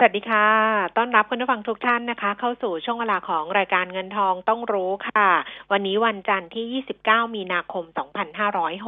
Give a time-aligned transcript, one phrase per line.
[0.00, 0.46] สวัสดีค่ะ
[0.96, 5.28] ต้อนรับคุณผู้ฟังทุกท่านนะคะ เข้าสู่ช่วงเวลาของรายการเงินทองต้องรู้ค่ะ
[5.72, 7.84] วันนี้วันจันทร์ที่ 29 มีนาคม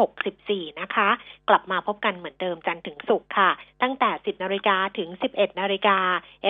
[0.09, 1.09] 2564 นะคะ
[1.49, 3.51] กลับมาพบกันเหมือนเดิมจันทร์ถึงศุกร์ค่ะ
[3.83, 5.99] ตั้งแต่ 10 นาฬิกาถึง 11 นาฬิกา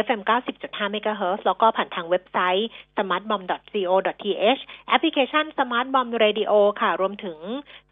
[0.04, 0.20] FM
[0.58, 7.38] 90.5 MHz แล้วก็ผ่านทางเว็บไซต์ smartbomb.co.th แอปพลิเคชัน smartbomb radio ค่ะ รวมถึง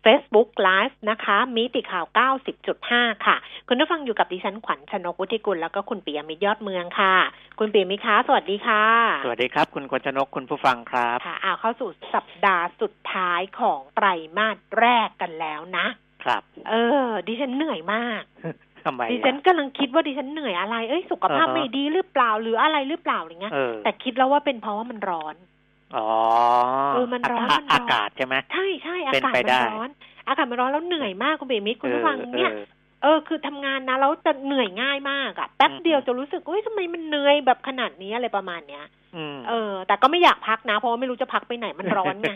[0.08, 2.06] Facebook Live นะคะ มิติข่าว
[2.64, 3.36] 90.5 ค่ะ
[3.68, 7.14] คุณผู้ฟังอยู่กับดิฉันขวัญชนกวุฒิกุลแล้วก็คุณปิยมิตรยอดเมืองค่ะ
[7.58, 8.84] คุณปิยมิตรคะสวัสดีค่ะ
[9.24, 15.86] สวัสดีครับ คุณกญชนกคุณผู้ฟังครับค่ะอ้าวเข้าสู่สัปดาห์สุดท้ายของไตรมาสแรกกันแล้วนะ
[16.24, 16.74] ครับ เอ
[17.06, 18.22] อ ดิฉันเหนื่อยมาก
[18.84, 25.36] ทำไมดิฉันกำลังคิดว่าดิฉันเหนื่อยอะไร เอ้ยสุขภาพอ่าฮะไม่ดีหรือเปล่าหรืออะไรหรือเปล่าอะไรเงี้ยเออแต่คิดแล้วว่าเป็นเพราะว่ามันร้อน
[25.96, 26.08] อ๋อ
[26.94, 29.88] เออมันร้อนากาศมันร้อนอากาศใช่ไหมใช่ใช่อาเป็นกาศไปมันได้ร้อน
[30.28, 32.64] อากาศมันร้อนแล้วเหนื่อยมากคุณเบมิตรคุณผู้ฟังออเนี่ยออ
[33.02, 38.84] เออคือทำงานนะแล้วจะเหนื่อยง่ายมากอะแป๊บอืมเดียวจะรู้สึกเอ้ยทำไมมันเหนื่อยแบบขนาดนี้อะไรประมาณเนี้ย
[39.16, 42.32] อืมเออ แต่ก็ไม่อยากพักนะ เพราะว่าไม่รู้จะพักไปไหนมันร้อนไง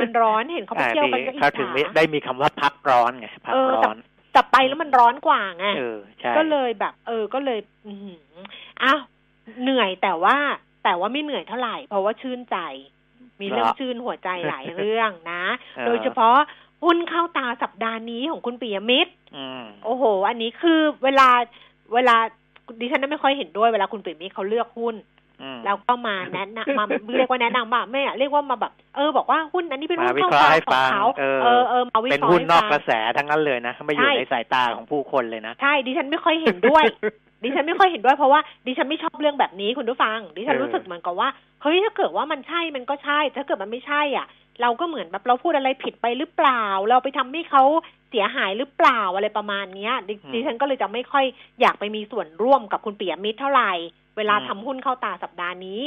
[0.00, 3.96] มันร้อนเห็นเขาไปเที่ยวกันก็อิจเขาถึงฉาไม่ได้มีคำว่าพักร้อนไงพักเออร้แต่อน
[4.32, 8.20] แต่ไปแล้วมันร้อนกว่าไงเออใช่ก็เลยแบบ เออก็เลย อือหือ
[8.82, 9.00] อ้าว
[9.62, 10.36] เหนื่อยแต่ว่า
[10.84, 12.56] แต่ว่าไม่เหนื่อยเท่าไหร่ เพราะว่าชื่นใจ
[13.40, 15.42] มีเรื่องชื่นหัวใจหลายเรื่องนะ
[15.86, 16.36] โดยเฉพาะ
[16.84, 21.28] หุ้นเข้าตาสัปดาห์นี้ของคุณปิยมิตรอืมโอ้โห อันนี้คือเวลา
[21.94, 22.16] เวลา
[22.80, 24.96] ดิฉันไม่ค่อยเห็นด้วยเวลาคุณปิยมิตรเขาเลือกหุ้น
[25.42, 26.84] อืมแล้วก็มาแนะนำมา
[27.16, 36.84] เรียกว่าแนะนำว่าไม่อะเรียกว่ามาแบบ เออบอกว่าหุ้นอันนี้เป็นหุ้มานวิเข้าเคราะห์ตาให้ของฟังเขาเออเออเออมาวิเป็นเคราะห์หุ้นให้นอกฟังกระแสทั้งนั้นเลยนะไม่อยู่ใช่ในสายตาของผู้คนเลยนะ ใช่ดิฉันไม่ค่อยเห็นด้วย
[37.44, 41.28] ดิฉันไม่ค่อยเห็นด้วยเพราะว่าดิฉันไม่ชอบเรื่องแบบนี้คุณผู้ฟัง ดิฉันเออรู้สึกเหมือนกับว่า
[41.62, 44.26] เฮ้ยถ้าเกิดว่ามันใช่มันก็ใช่ ถ้าเกิดมันไม่ใช่อะ
[44.62, 47.62] เราก็เหมือนแบบเราพูดอะไรผิดไปหรือเปล่า เราไปทำให้เขา
[48.10, 51.24] เสียหายหรือเปล่าอะไรประมาณเนี้ยดิดิฉันก็เลยจะไม่ค่อย
[51.60, 53.72] อยากไปมีส่วนร่วมกับคุณปิยมิตรเท่าไหร่
[54.16, 55.82] เวลาทำหุ้นเข้าตาสัปดาห์นี้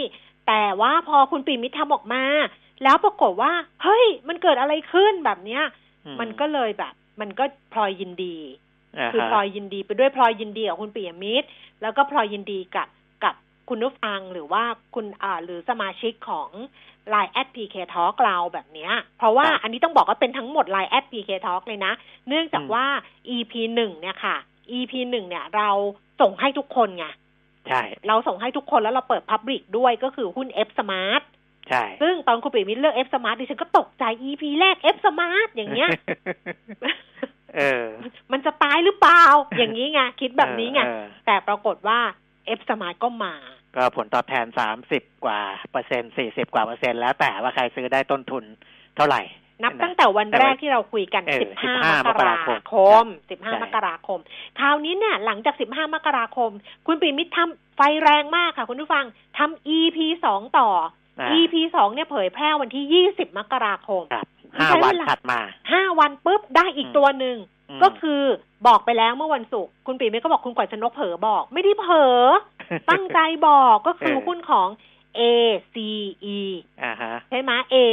[0.48, 2.24] แต่ว่าพอคุณปิยมิตรทำออกมา
[2.84, 3.52] แล้วปรากฏว่า
[3.84, 5.64] เฮ้ย มันเกิดอะไรขึ้นแบบเนี้ย
[6.06, 7.44] อืมันก็เลยแบบ มันก็
[7.74, 8.67] พลอยยินดีา
[9.14, 11.48] คือฮะพลอยยินดีไปด้วยพลอยยินดีกับคุณปิยมิตร
[11.82, 12.88] แล้วก็พลอยยินดีกับ
[13.24, 13.36] กับ
[13.70, 14.64] คุณผู้ฟังหรือว่า
[14.96, 16.50] คุณอ่าหรือสมาชิกของ
[17.14, 21.94] Line แอด PK Talk เราแบบเนี้ย เพราะว่าครับอันนี้ต้องบอกว่าเป็นทั้งหมด Line แอด PK Talk เลยนะ
[22.28, 22.86] เนื่องจากอืมว่า
[23.36, 24.36] EP หนึ่งเนี่ยค่ะ
[24.78, 25.70] EP หนึ่งเนี่ยเรา
[26.22, 27.06] ส่งให้ทุกคนไง
[27.70, 31.22] ใช่ เราส่งให้ทุกคนแล้วเราเปิด Public ด้วยก็คือหุ้น F Smart
[31.70, 35.90] ใช่ ซึ่งตอนคุณปิยมิตรเลือก F Smart ดิฉันก็ตกใจ EP แรก F Smart อย่างเงี้ย
[37.56, 37.86] เออ
[38.32, 39.24] มันจะตายหรือเปล่า
[39.58, 42.00] อย่างนี้ไงคิดแบบนี้ไงเออแต่ปรากฏว่า
[42.58, 43.36] F Smart ก็มา
[43.76, 45.40] ก็ผลตอบแทนสามสิบกว่า
[45.72, 48.44] เปอร์เซ็นต์สี่สิบกว่าเปอร์เซ็นต์แล้วแต่ว่าใครซื้อได้ต้นทุน
[48.96, 49.22] เท่าไหร่
[49.64, 54.20] นับนะตั้งแต่วันแรกที่เราคุยกันเออ15 15 มกราคมมใช่15 มกราคม
[54.60, 56.52] คราวนี้เนี่ย หลังจาก 15 มกราคม
[56.88, 59.06] คุณปิยมิตรทำไฟแรงมากค่ะ คุณผู้ฟัง
[59.38, 60.70] ทำ EP สองต่อ
[61.20, 65.40] อ่า EP สองเนี่ยเผยแพร่วันที่ 20 มกราคมครับไม่ ห้าใช่วันเวลาถัดมา
[65.72, 67.38] ห้าวันปุ๊บได้อีกอืมตัวหนึ่ง
[67.78, 68.22] มก็คือ
[68.68, 72.20] บอกไปแล้วเมื่อวันศุกร์คุณปิยมิตรก็บอกคุณกวาดชนกเผลอบอก ไม่ได้เผลอ
[72.90, 74.68] ตั้งใจบอกก็คือเออหุ้นของ
[75.20, 76.40] ACE
[76.84, 77.52] อ่าฮะใช่ไหม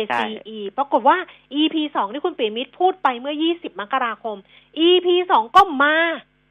[0.09, 1.17] ใช่ ACE ปรากฏว่า
[1.61, 4.37] EP สองที่คุณปิยมิตรพูดไปเมื่อ 20 มกราคม
[4.87, 5.97] EP สองก็มา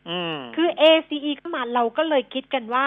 [0.10, 2.86] อืมคือ ACE ก็มาเราก็เลยคิดกันว่า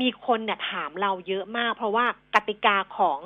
[0.00, 3.20] มีคนเนี่ยถามเราเยอะมาก เพราะว่ากติกาของ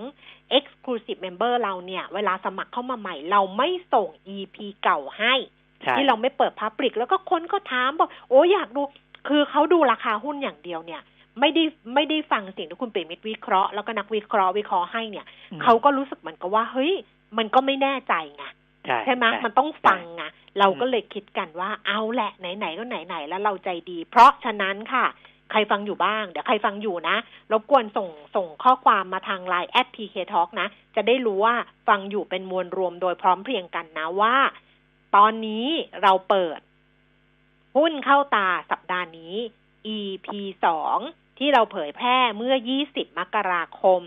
[0.58, 5.34] Exclusive Member เราเนี่ย เวลาสมัครเข้ามาใหม่ เราไม่ส่ง EP เก่าให้
[5.82, 8.82] ใช่ที่เราไม่เปิดพับ l ิก แล้วก็คนก็ถามบอก โอ้อยากดู
[9.28, 11.02] คือเขาดูราคาหุ้นอย่างเดียวเนี่ย
[11.40, 11.62] ไม่ได้
[11.94, 16.92] ไม่ได้ฟังสิ่งที่คุณเปรมิตรวิเคราะห์แล้วก็นักวิเคราะห์วิเคราะห์ให้เนี่ยอืมเขาก็รู้สึกเหมือนกับว่า เฮ้ย
[17.38, 18.44] มันก็ไม่แน่ใจไง
[18.86, 20.22] ใช่ใช่ไหมใช่มันต้องฟังไง
[20.58, 25.06] เราก็เลยคิดกันว่าเอาแหละไหนๆก็ไหนๆแล้วเราใจดี เพราะฉะนั้นค่ะ
[25.50, 27.16] ใครฟังอยู่บ้าง เดี๋ยวใครฟังอยู่นะ
[27.52, 31.54] รบกวนส่งส่งข้อความมาทาง Line แอด PK Talk นะ จะได้รู้ว่า
[31.88, 34.36] ฟังอยู่เป็นมวลรวมโดยพร้อมเพรียงกันนะว่า
[35.16, 35.66] ตอนนี้
[36.02, 36.60] เราเปิด
[37.76, 39.34] หุ้นเข้าตาสัปดาห์นี้
[39.96, 40.26] EP
[40.64, 40.98] สอง
[41.38, 42.54] ที่เราเผยแพร่เมื่อ
[42.86, 44.02] 20 มกราคม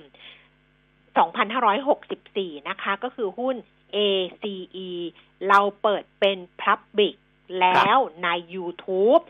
[1.51, 3.55] 2564 นะคะ ก็คือหุ้น
[3.95, 4.89] ACE
[5.47, 7.15] เราเปิดเป็น Public
[7.59, 9.23] แล้วใน YouTube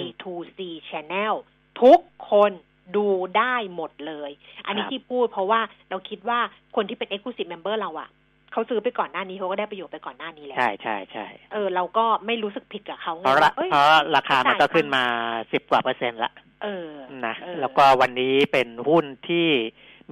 [0.00, 0.58] I2C
[0.88, 1.34] Channel
[1.82, 2.00] ทุก
[2.30, 2.52] คน
[2.96, 3.06] ดู
[3.38, 4.30] ได้หมดเลย
[4.66, 5.60] อันนี้ครับที่พูดเพราะว่า
[5.90, 6.38] เราคิดว่า
[6.76, 8.08] คนที่เป็น Exclusive Member เราอะ
[8.52, 13.86] เขาซื้อไปก่อนหน้านี้เขาก็ได้ประโยชน์ไปก่อนหน้านี้แล้ว ใช่ใช่ใช่เออเราก็ไม่รู้สึกผิดกับเขาไงเพราะละว่าอ้ยเพราะ
[14.16, 15.04] ราคามันก็จ่ายตังค์ขึ้นมา
[15.52, 16.32] สิบกว่าเปอร์เซ็นต์ละ
[16.62, 16.90] เออ
[17.26, 19.48] นะเออแล้วก็วันนี้เป็นหุ้นที่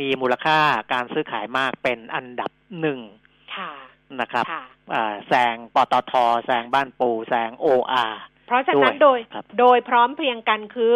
[0.00, 0.58] มีมูลค่า
[0.92, 2.50] การซื้อขายมากเป็นอันดับ
[2.80, 3.00] หนึ่ง
[3.56, 3.72] ค่ะ
[4.20, 6.12] นะครับค่ะอ่าแซงปตท
[6.46, 10.94] แซงบ้านปูแซงโออาร์เพราะฉะนั้นด้โดวยยครับโดยพร้อมเพรียงกันคือ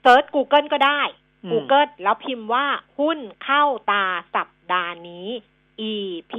[0.00, 1.00] เซิร์ช Google ก็ได้
[1.44, 2.66] อืม Google แล้วพิมพ์ว่า
[2.98, 4.04] หุ้นเข้าตา
[4.34, 5.28] สัปดาห์นี้
[5.90, 6.32] EP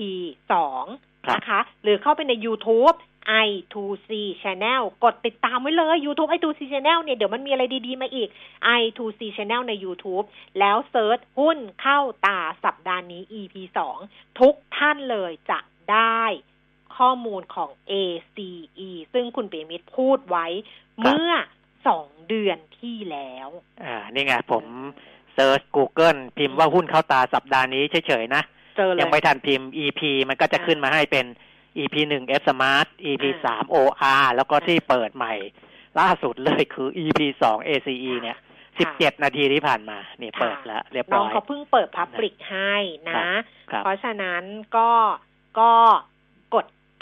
[0.52, 0.86] สอง
[1.26, 2.98] ครับนะคะ หรือเข้าไปใน YouTube
[3.46, 4.10] i2c
[4.44, 8.30] Channel กดติดตามไว้เลย YouTube i2c Channel เนี่ย เดี๋ยวมันมีอะไรดี ๆ มาอีก
[8.82, 10.26] i2c Channel ใน YouTube
[10.60, 13.98] แล้วเซิร์ชหุ้นเข้าตาสัปดาห์นี้ EP สอง
[14.40, 15.60] ทุกท่านเลยจะ
[15.92, 16.24] ได้
[16.98, 20.46] ข้อมูลของ ACE ซึ่งคุณเปียมิตรพูดไว้
[21.02, 21.32] เมื่อ
[21.88, 23.50] สองเดือนที่แล้ว
[23.84, 24.64] อ่า นี่ไงผม
[25.34, 28.44] เซิร์ช Google พิมพ์ว่าหุ้นเข้าตาสัปดาห์นี้เฉยๆนะ
[28.78, 31.26] เจอเลยยังไม่ทันพิมพ์ EP มันก็จะขึ้นมาให้เป็น
[31.78, 35.34] EP หนึ่ง F Smart EP อ่าสาม OR แล้วก็อ่าที่เปิดใหม่
[36.00, 38.38] ล่าสุดเลยคือ EP สอง ACE เนี่ย
[38.80, 42.74] สิบเจ็ดนาทีที่ผ่านมา นี่ค่ะเปิดแล้วเรียบน้ร้องอยเขาเพิ่งเปิดพับลิกให้
[43.10, 43.14] นะ
[43.72, 44.44] ครับเพราะฉะนั้น
[44.78, 44.92] ก็
[45.60, 46.11] ก็กด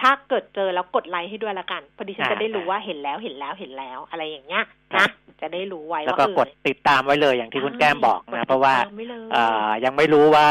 [0.02, 4.64] ถ้าเกิดเจอแล้วกดไลค์ให้ด้วยละกัน พอดีฉันอ่าจะได้รู้ว่าเห็นแล้วเห็นแล้วเห็นแล้ว อะไรอย่างเงี้ย
[4.94, 5.10] ครันะบ
[5.42, 10.48] จะได้รู้ไว้แล้วว่าก็เออกดติดตามไว้เลยอย่างที่คุณแก้มบอกใช่นะกดเพราะว่าติดตมไเลยอ่ายังไม่รู้ว่า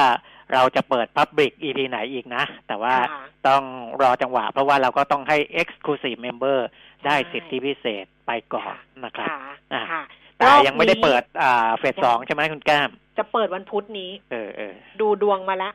[0.55, 3.63] เราจะเปิด Public EP ไหนอีกนะ แต่ว่าค่ะต้อง
[4.03, 6.59] รอจังหวะ เพราะว่าเราก็ต้องให้ Exclusive Member
[7.07, 8.75] ได้ใช่สิทธิพิเศษไปก่อน
[9.05, 9.41] นะครับค่ะ
[9.73, 10.03] อ่าค่ะ
[10.37, 15.73] แต่รอบยังไม่ได้นี้เปิดอ่าเฟสสองใช่ไหมคุณแก้ม จะเปิดวันพุธนี้ เออเออดูดวงมาแล้ว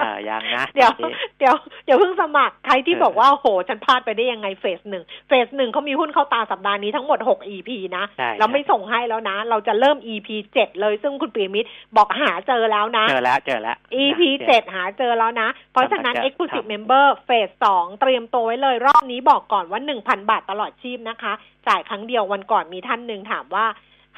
[0.00, 1.54] อ่ายังนะ เดี๋ยวตอนนี้เดี๋ยว
[1.84, 21.32] เดี๋ยวเพิ่งสมัครใครที่เออบอกว่าโห ฉันพลาดไปได้ยังไงเฟสหนึ่งเฟสหนึ่งเขามีหุ้นเข้าตาสัปดาห์นี้ทั้งหมดหก EP นะใช่เราไม่ส่งให้แล้วนะ เราจะเริ่ม EP เจ็ดเลยซึ่งคุณปีมิตรบอกหาเจอแล้วนะ เจอแล้วเจอแล้ว EP นะเจ็ดหาเจอแล้วนะ เพราะฉะนั้นกำลังจะ Exclusive ทำ Member เฟสสองเตรียมตัวไว้เลย รอบนี้บอกก่อนว่าหนึ่งพันบาทตลอดชีพนะคะ
[21.68, 23.66] จ่ายครั้งเดียววันก่อนมีท่านหนึ่งถามว่า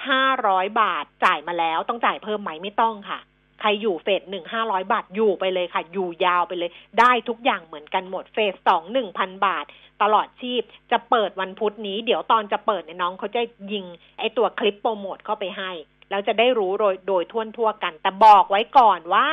[0.08, 3.20] ห้าร้อยบาทจ่ายมาแล้วต้องจ่ายเพิ่มไหมไม่ต้องค่ะ
[3.60, 6.70] ใครอยู่เฟสหนึ่งห้าร้อยบาทอยู่ไปเลยค่ะ อยู่ยาวไปเลย
[7.00, 9.64] ได้ทุกอย่างเหมือนกันหมดเฟสสองหนึ่งพันบาท
[10.02, 10.62] ตลอดชีพ
[10.92, 13.84] จะเปิดวันพุธนี้ เดี๋ยวตอนจะเปิดเนี่ยน้องเขาจะยิง
[14.18, 15.70] ไอตัวคลิปโปรโมทเข้าไปให้
[16.10, 19.26] แล้วจะได้รู้โดยโดยทั่วทั่วกัน แต่บอกไว้ก่อนว่า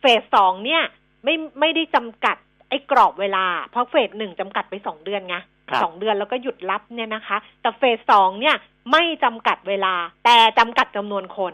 [0.00, 0.82] เฟสสองเนี่ย
[1.24, 2.36] ไม่ไม่ได้จำกัด
[2.68, 5.36] ไอ้กรอบเวลา เพราะเฟสหนึ่งจำกัดไปสองเดือนไง
[5.82, 8.56] สองเดือนแล้วก็หยุดรับเนี่ยนะคะ แต่เฟสสองเนี่ย
[8.92, 11.52] ไม่จำกัดเวลา แต่จำกัดจำนวนคน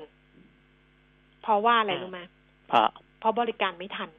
[1.42, 2.20] เพราะว่าอะไรรู้ไหม
[2.68, 2.86] เพราะ
[3.20, 4.10] เพราะบริการไม่ทัน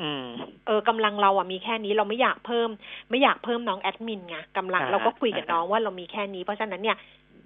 [0.00, 0.24] อืม
[0.66, 2.68] เออกำลังเราอะมีแค่นี้เราไม่อยากเพิ่ม
[3.10, 6.96] ไม่อยากเพิ่มน้องแอดมินไงกำลังอ่าเราก็คุยกับอ่าน้องว่าเรามีแค่นี้ เพราะฉะนั้นเนี่ย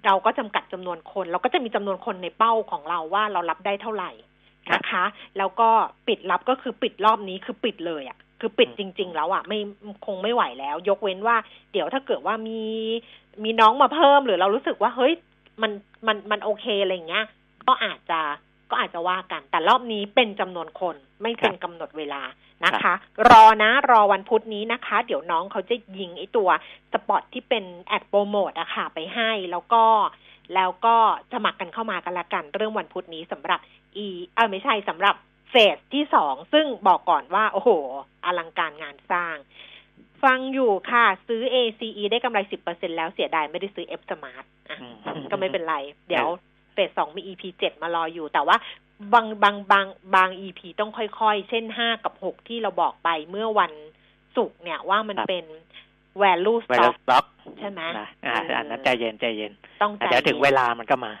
[0.05, 4.11] เราก็จำกัดจำนวนคน เราก็จะมีจำนวนคนในเป้าของเราว่าเรารับได้เท่าไหร่
[4.73, 5.03] นะคะ
[5.37, 5.69] แล้วก็
[6.07, 9.59] ปิดรับก็คือปิดรอบนี้คือปิดเลยอะ คือปิดจริง ๆ แล้วอะไม่
[10.05, 11.37] คงไม่ไหวแล้ว ยกเว้นว่า
[11.71, 12.61] เดี๋ยวถ้าเกิดว่ามี
[13.43, 15.13] มีน้องมาเพิ่มหรือเรารู้สึกว่าเฮ้ย
[15.61, 15.71] มัน
[16.07, 17.25] มันมันโอเคอะไรอย่างเงี้ย
[17.67, 18.19] ก็อาจจะ
[18.69, 22.21] ก็อาจจะว่ากัน แต่รอบนี้เป็นจำนวนคนไม่เป็นกำหนดเวลา
[22.65, 22.93] นะคะ
[23.29, 26.49] รอนะ รอวันพุธนี้นะคะ เดี๋ยวน้องเขาจะยิงไอตัว
[26.93, 29.83] สปอตที่เป็นแอดโปรโมทอะค่ะไปให้แล้วก็
[30.55, 30.95] แล้วก็
[31.33, 33.59] สมัครกันเข้ามากันละกัน เรื่องวันพุธนี้สำหรับ
[34.05, 35.15] e เออไม่ใช่สำหรับ
[35.53, 37.69] เฟสที่สองซึ่งบอกก่อนว่าโอ้โห
[38.25, 39.35] อลังการงานสร้าง
[40.23, 44.87] ฟังอยู่ค่ะ ซื้อ ACE ได้กำไร 10%แล้วเสียดายไม่ได้ซื้อ F Smart อะอื
[45.21, 45.75] มก็ไม่เป็นไร
[46.07, 46.27] เดี๋ยว
[46.73, 48.57] เฟสสองมี EP เจ็ดมารออยู่ แต่ว่า
[49.13, 53.71] บางบางบางบาง EP ต้องค่อยๆ เช่นห้ากับหกที่เราบอกไปเมื่อวัน
[54.35, 55.45] ศุกร์เนี่ยว่ามันครับเป็น
[56.21, 57.25] value ไวรั stock สต็อก
[57.59, 59.51] ใช่ไหมนะอ่าเอออัอันนั้นใจเย็นใจเย็น
[59.81, 61.13] ต้องใจเดี๋ยวถึงเวลามันก็มา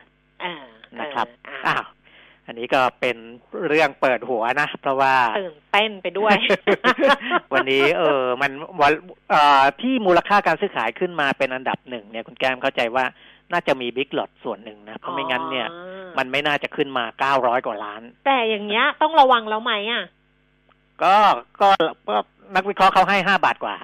[0.43, 0.53] อ่า
[0.99, 1.83] นะครับเอออ้าอ่าว
[2.47, 3.17] อันนี้ก็เป็น
[3.67, 6.35] เรื่องเปิดหัวนะ เพราะว่าตื่นเต้นไปด้วย
[7.53, 8.93] วันนี้ เออ มันวัน
[9.29, 13.05] เอ่อที่มูลค่าการซื้อขายขึ้นมาเป็นอันดับหนึ่งเนี่ยคุณแก้มเข้าใจว่า
[13.51, 15.77] น่าจะมีบิ๊กหลอดส่วนหนึ่งนะ เพราะไม่งั้นเนี่ยอ๋
[16.13, 20.03] อมันไม่น่าจะขึ้นมาเก้าร้อยกว่าล้าน แต่อย่างเงี้ยต้องระวังแล้วไหมอะ
[21.03, 21.15] ก็
[21.61, 21.69] ก็
[22.09, 22.15] ก็
[22.55, 23.75] นักวิเคราะห์เขาให้ห้าบาทกว่า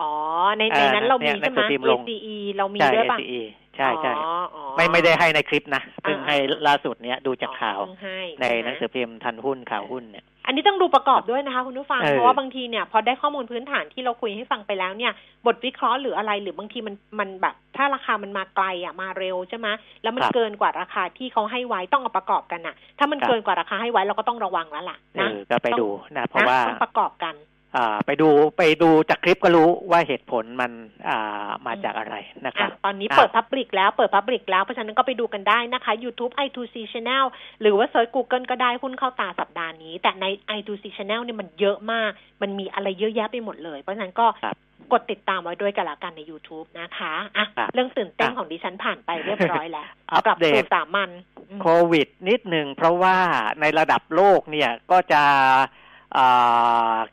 [0.00, 0.12] อ๋อ
[0.58, 3.40] ในเอในอนั้นเรามีเนี่ยใช่ไหมหนังสือพิมพ์ลง ACE เรามีใช่ด้วยป่ะ SCE
[3.78, 15.12] ใช่ใช่อ๋ออ๋อไม่ไม่ได้ให้ในคลิปนะเพิ่งอ่าให้ล่าสุดเนี้ยดูจากข่าวอ๋อเพิ่งให้ในช่ไมหนังสือพิมพ์ทันหุ้นข่าวหุ้นเนี่ยอันนี้ต้องดูประกอบด้วยนะคะคุณผู้ฟังเออเพราะว่าบางทีเนี่ยพอได้ข้อมูลพื้นฐานที่เราคุยให้ฟังไปแล้วเนี่ย
[15.46, 19.68] บทวิเคราะห์หรืออะไรหรือบางทีมันมันแบบ ถ้าราคามันมาไกลอะมาเร็วใช่ไหม
[20.02, 27.57] แล้วมันครับเกินกว่าราคาที่เขาให้ไว้ต้องเอาประกอบกันอะ ถ้ามันครับเกินกว่าราคาให้ไว้เราก็ต้องระวังแล้วล่ะเอนะอก็ไปต้องดูนะเพราะว่าต้องประกอบกันอ่า
[28.06, 30.72] ไปดูไปดูจากคลิปก็รู้ว่าเหตุผลมัน
[31.08, 32.14] อ่ามาจากอะไร
[32.46, 37.24] นะครัอะบตอนนี้อะเปิด Public แล้วเปิด Public แล้ว เพราะฉะนั้นก็ไปดูกันได้นะคะ YouTube i2c Channel
[37.60, 40.26] หรือว่าเซิร์ช Google ก็ได้หุ้นเข้าตาสัปดาห์นี้ แต่ใน
[40.58, 42.10] i2c Channel เนี่ยมันเยอะมาก
[42.42, 44.56] มันมีอะไรเยอะแยะไปหมดเลย เพราะฉะนั้นก็ครับ
[44.92, 51.10] กดติดตามไว้ด้วยกันละกันใน YouTube นะคะอะครับเรื่องตื่นเต้นอะของดิฉันผ่านไปเรียบร้อยแล้วอัปกลับเดสู่ตสามัญ
[51.50, 53.16] อืมโควิดนิดหนึ่งเพราะว่า
[53.60, 55.66] ในระดับโลกเนี่ยก็จะอ่า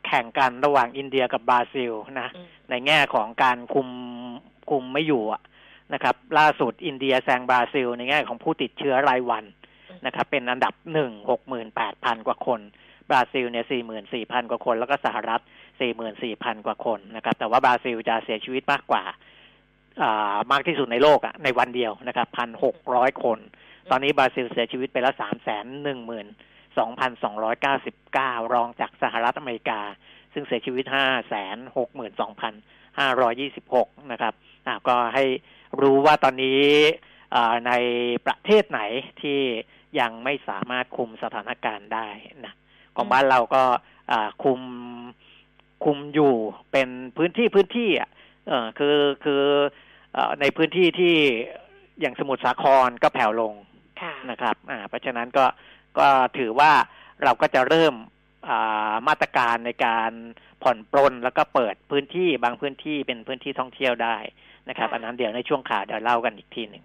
[0.06, 3.88] แข่งกันระหว่างอินเดียกับบราซิลนะอืมในแง่ของการคุม
[4.70, 5.42] คุมไม่อยู่อะ
[5.94, 9.44] นะครับ ล่าสุดอินเดียแซงบราซิล ในแง่ของผู้ติดเชื้อรายวัน
[10.06, 12.60] นะครับเป็นอันดับหนึ่งหกหมื่นแปดพันกว่าคน
[13.10, 15.42] บราซิลเนี่ยสี่หมื่นสี่พันกว่าคน แล้วก็สหรัฐ
[15.80, 19.02] สี่หมื่นสี่พันกว่าคนนะครับ แต่ว่าบราซิลจะเสียชีวิตมากกว่า
[20.02, 23.38] อ่ามากที่สุดในโลกอะในวันเดียวนะครับพันหกร้อยคน
[23.90, 26.26] ตอนนี้บราซิลเสียชีวิตไปแล้วสามแสนหนึ่งหมื่น
[26.78, 29.80] สองพันสองร้อยเก้าสิบเก้ารองจากสหรัฐอเมริกา
[30.32, 32.54] ซึ่งเสียชีวิตห้าแสนหกหมื่นสองพัน
[32.98, 34.34] ห้าร้อยี่สิบหกนะครับ
[34.66, 35.24] อ่าก็ให้
[35.82, 36.62] รู้ว่าตอนนี้
[37.34, 37.72] อ่าใน
[38.26, 38.80] ประเทศไหน
[39.22, 39.40] ที่
[40.00, 42.08] ยังไม่สามารถคุมสถานการณ์ได้
[42.44, 42.54] นะ
[42.96, 43.62] ของบ้านเราก็
[44.10, 44.60] อ่าคุม
[45.84, 46.34] คุมอยู่
[46.72, 48.10] เป็นพื้นที่พื้นที่อะ
[48.48, 49.42] เออคือคือ
[50.14, 51.14] เอ่อในพื้นที่ที่
[52.00, 53.54] อย่างสมุทรสาครก็แผ่วลง
[54.02, 55.44] ค่ะนะครับ อ่า เพราะฉะนั้นก็
[55.98, 56.72] ก็ถือว่า
[57.22, 60.12] เราก็จะเริ่มามาตรการในการ
[60.62, 64.16] ผ่อนปลนแล้วก็เปิดพื้นที่บางพื้นที่เป็นพื้นที่ท่องเที่ยวได้
[64.68, 66.84] นะครับ อันนั้นเดี๋ยวในช่วงข่าวเดี๋ยวเล่ากันอีกทีหนึ่ง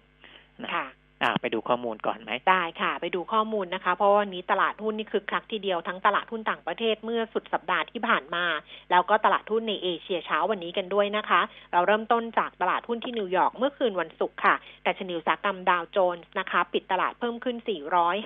[0.63, 0.86] นะค่ะ
[1.23, 8.45] อ่าไปดูข้อมูลก่อนไหมได้ค่ะ ไปดูข้อมูลนะคะ เพราะวันนี้ตลาดหุ้นนี่คือคลักทีเดียวทั้งตลาดหุ้นต่างประเทศเมื่อสุดสัปดาห์ที่ผ่านมา
[8.91, 17.57] แล้วก็ตลาดหุ้นในเอเชียเช้าวันนี้กันด้วยนะคะ เราเริ่มต้นจากตลาดหุ้นที่นิวยอร์กเมื่อคืนวันศุกร์ค่ะแต่ชนิวสากรรมดาวโจนส์นะคะ ปิดตลาดเพิ่มขึ้น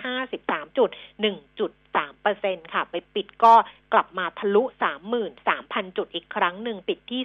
[0.04, 0.90] 453จุด
[1.24, 1.72] 1จุด
[2.04, 3.54] 3%ค่ะ ไปปิดก็
[3.94, 4.64] กลับมาทะลุ
[5.30, 7.22] 33,000 จุดอีกครั้งหนึ่งปิดที่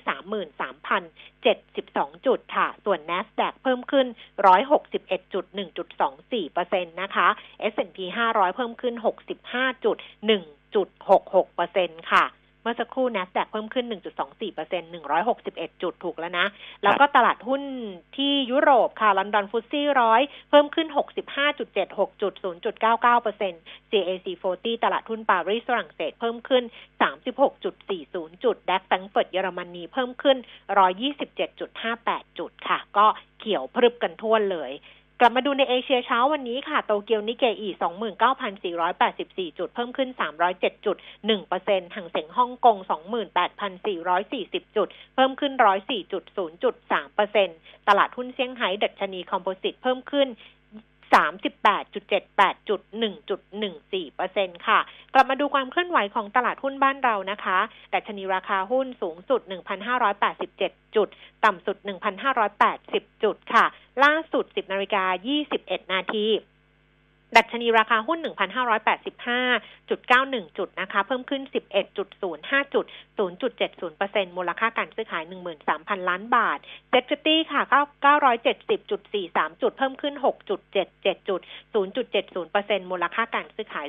[2.16, 4.06] 33,072 จุดค่ะ ส่วน NASDAQ เพิ่มขึ้น
[4.68, 5.44] 161จุด
[6.02, 7.28] 1.24%นะคะ
[7.72, 7.98] S&P
[8.32, 8.94] 500 เพิ่มขึ้น
[9.40, 9.96] 65จุด
[10.98, 12.24] 1.66%ค่ะ
[12.62, 13.86] เมื่อสักครู่ NASDAQ เพิ่มขึ้น
[14.20, 14.90] 1.24เปอร์เซ็นต์
[15.36, 16.46] 161 จุดถูกแล้วนะ
[16.82, 17.62] แล้วก็ตลาดหุ้น
[18.16, 20.88] ที่ยุโรปค่ะลอนดอนฟุตซี่ร้อยเพิ่มขึ้น
[21.54, 22.32] 65.76 จุด
[22.72, 24.26] 0.99เปอร์เซ็นต์ CAC
[24.56, 26.64] 40 ตลาดหุ้นปารีสฝรั่งเศสเพิ่มขึ้น
[27.32, 30.36] 36.40 จุด ดัคแฟรงก์เฟิร์ตเยอรมนีเพิ่มขึ้น
[31.18, 33.06] 127.58 จุดค่ะ ก็
[33.38, 34.70] เขียวพรึบกันทั่วเลย
[35.22, 37.68] กลับมาดูในเอเชียเช้าวันนี้ค่ะ โตเกียวนิเกอี
[38.82, 40.08] 29,484 จุด เพิ่มขึ้น
[40.48, 42.76] 307จุด1เปอร์เซ็นต์ห่างเสียงฮ่องกง
[43.56, 45.52] 28,440 จุด เพิ่มขึ้น
[46.14, 47.56] 104.0.3เปอร์เซ็นต์
[47.88, 50.28] ตลาดหุ้นเซี่ยงไฮ้ดัชนีคอมโพสิตเพิ่มขึ้น
[51.14, 52.80] 38.78จุด
[53.60, 54.20] 1.14%ป
[54.66, 54.78] ค่ะ
[55.14, 57.58] กลับมาดูความเคลื่อนไหวของตลาดหุ้นบ้านเรานะคะ
[57.90, 59.40] แต่ชนีราคาหุ้นสูงสุด
[60.18, 61.08] 1,587 จุด
[61.44, 61.76] ต่ำสุด
[62.50, 63.64] 1,580 จุดค่ะ
[64.04, 65.04] ล่าสุด 10นาฬิกา
[65.48, 66.26] 21 นาที
[67.36, 71.42] ดัชนีราคาหุ้น 1,585.91 จุดนะคะ เพิ่มขึ้น
[72.08, 72.84] 11.05 จุด
[73.18, 75.24] 0.70%มูลค่าการซื้อขาย
[75.66, 76.58] 13,000 ล้านบาท
[76.90, 77.62] เซ็ตตี้ค่ะ
[78.42, 80.14] 970.43 จุด เพิ่มขึ้น
[80.72, 81.40] 6.77 จุด
[81.74, 83.86] 0.70%มูลค่าการซื้อขาย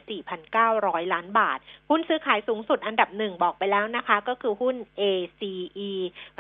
[0.56, 5.90] 4,900 ล้านบาท หุ้นซื้อขายสูงสุดอันดับหนึ่งบอกไปแล้วนะคะ ก็คือหุ้น ACE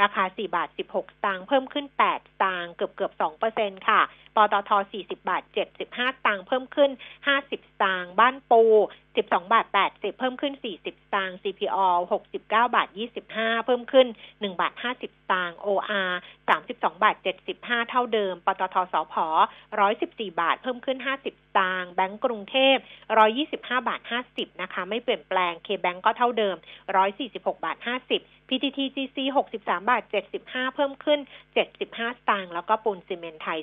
[0.01, 2.03] ราคา 4 บาท 16 สตางค์ เพิ่มขึ้น 8 ส
[2.43, 3.11] ตางค์ เกือบเกือบ
[3.51, 4.01] 2%ค่ะ
[4.35, 5.43] ปตท 40 บาท
[5.83, 6.91] 75ตางค์เพิ่มขึ้น
[7.35, 8.63] 50ตางค์บ้านปู
[9.15, 11.79] 12 บาท 80 เพิ่มขึ้น 40ตางค์ CPO
[12.11, 12.87] 69 บาท
[13.27, 16.11] 25 เพิ่มขึ้น 1 บาท 50ตางค์ OR
[16.49, 17.15] 32 บาท
[17.53, 19.15] 75 เท่าเดิม ปตทสพ
[19.77, 20.97] 114 บาท เพิ่มขึ้น
[21.27, 22.75] 50ตางค์แบงก์กรุงเทพ
[23.31, 26.55] 125 บาท 50 นะคะ ไม่เปลี่ยนแปลง K-Bank ก็เท่าเดิม
[27.09, 27.77] 146 บาท
[28.13, 29.17] 50 PTTGC
[29.53, 30.03] 63 บาท
[30.39, 31.19] 75 เพิ่มขึ้น
[31.65, 33.59] 75 สตางค์แล้วก็ปูนซีเมนไทย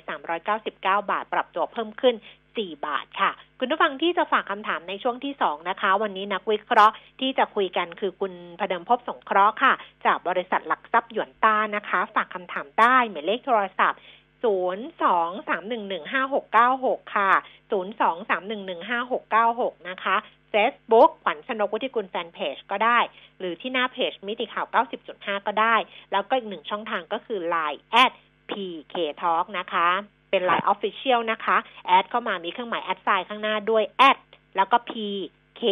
[0.53, 2.15] 399 บาท ปรับตัวเพิ่มขึ้น
[2.49, 9.73] 4 บาทค่ะ คุณผู้ฟังที่จะฝากคำถามในช่วงที่ 2 นะคะ วันนี้นักวิเคราะห์ที่จะคุยกันคือคุณพเดิมพบสงเคราะห์ค่ะ
[10.05, 13.99] จากบริษัทหลักทรัพย์หยวนต้านะคะ ฝากคำถามได้หมายเลขโทรศัพท์
[14.43, 17.31] 023115696 ค่ะ
[17.71, 20.15] 023115696 นะคะ
[20.53, 22.99] Facebook ขวัญชนกวุฒิกุลแฟนเพจก็ได้
[23.39, 24.65] หรือที่หน้าเพจมิติข่าว
[25.07, 25.75] 90.5 ก็ได้
[26.11, 28.11] แล้วก็อีกหนึ่งช่องทางก็คือ Line at
[28.51, 29.87] PK Talk นะคะ
[30.29, 34.17] เป็น Line Official นะคะ แอดเข้ามามีเครื่องหมายแอดไซน์ข้างหน้าด้วย at
[34.55, 35.63] แล้วก็ PK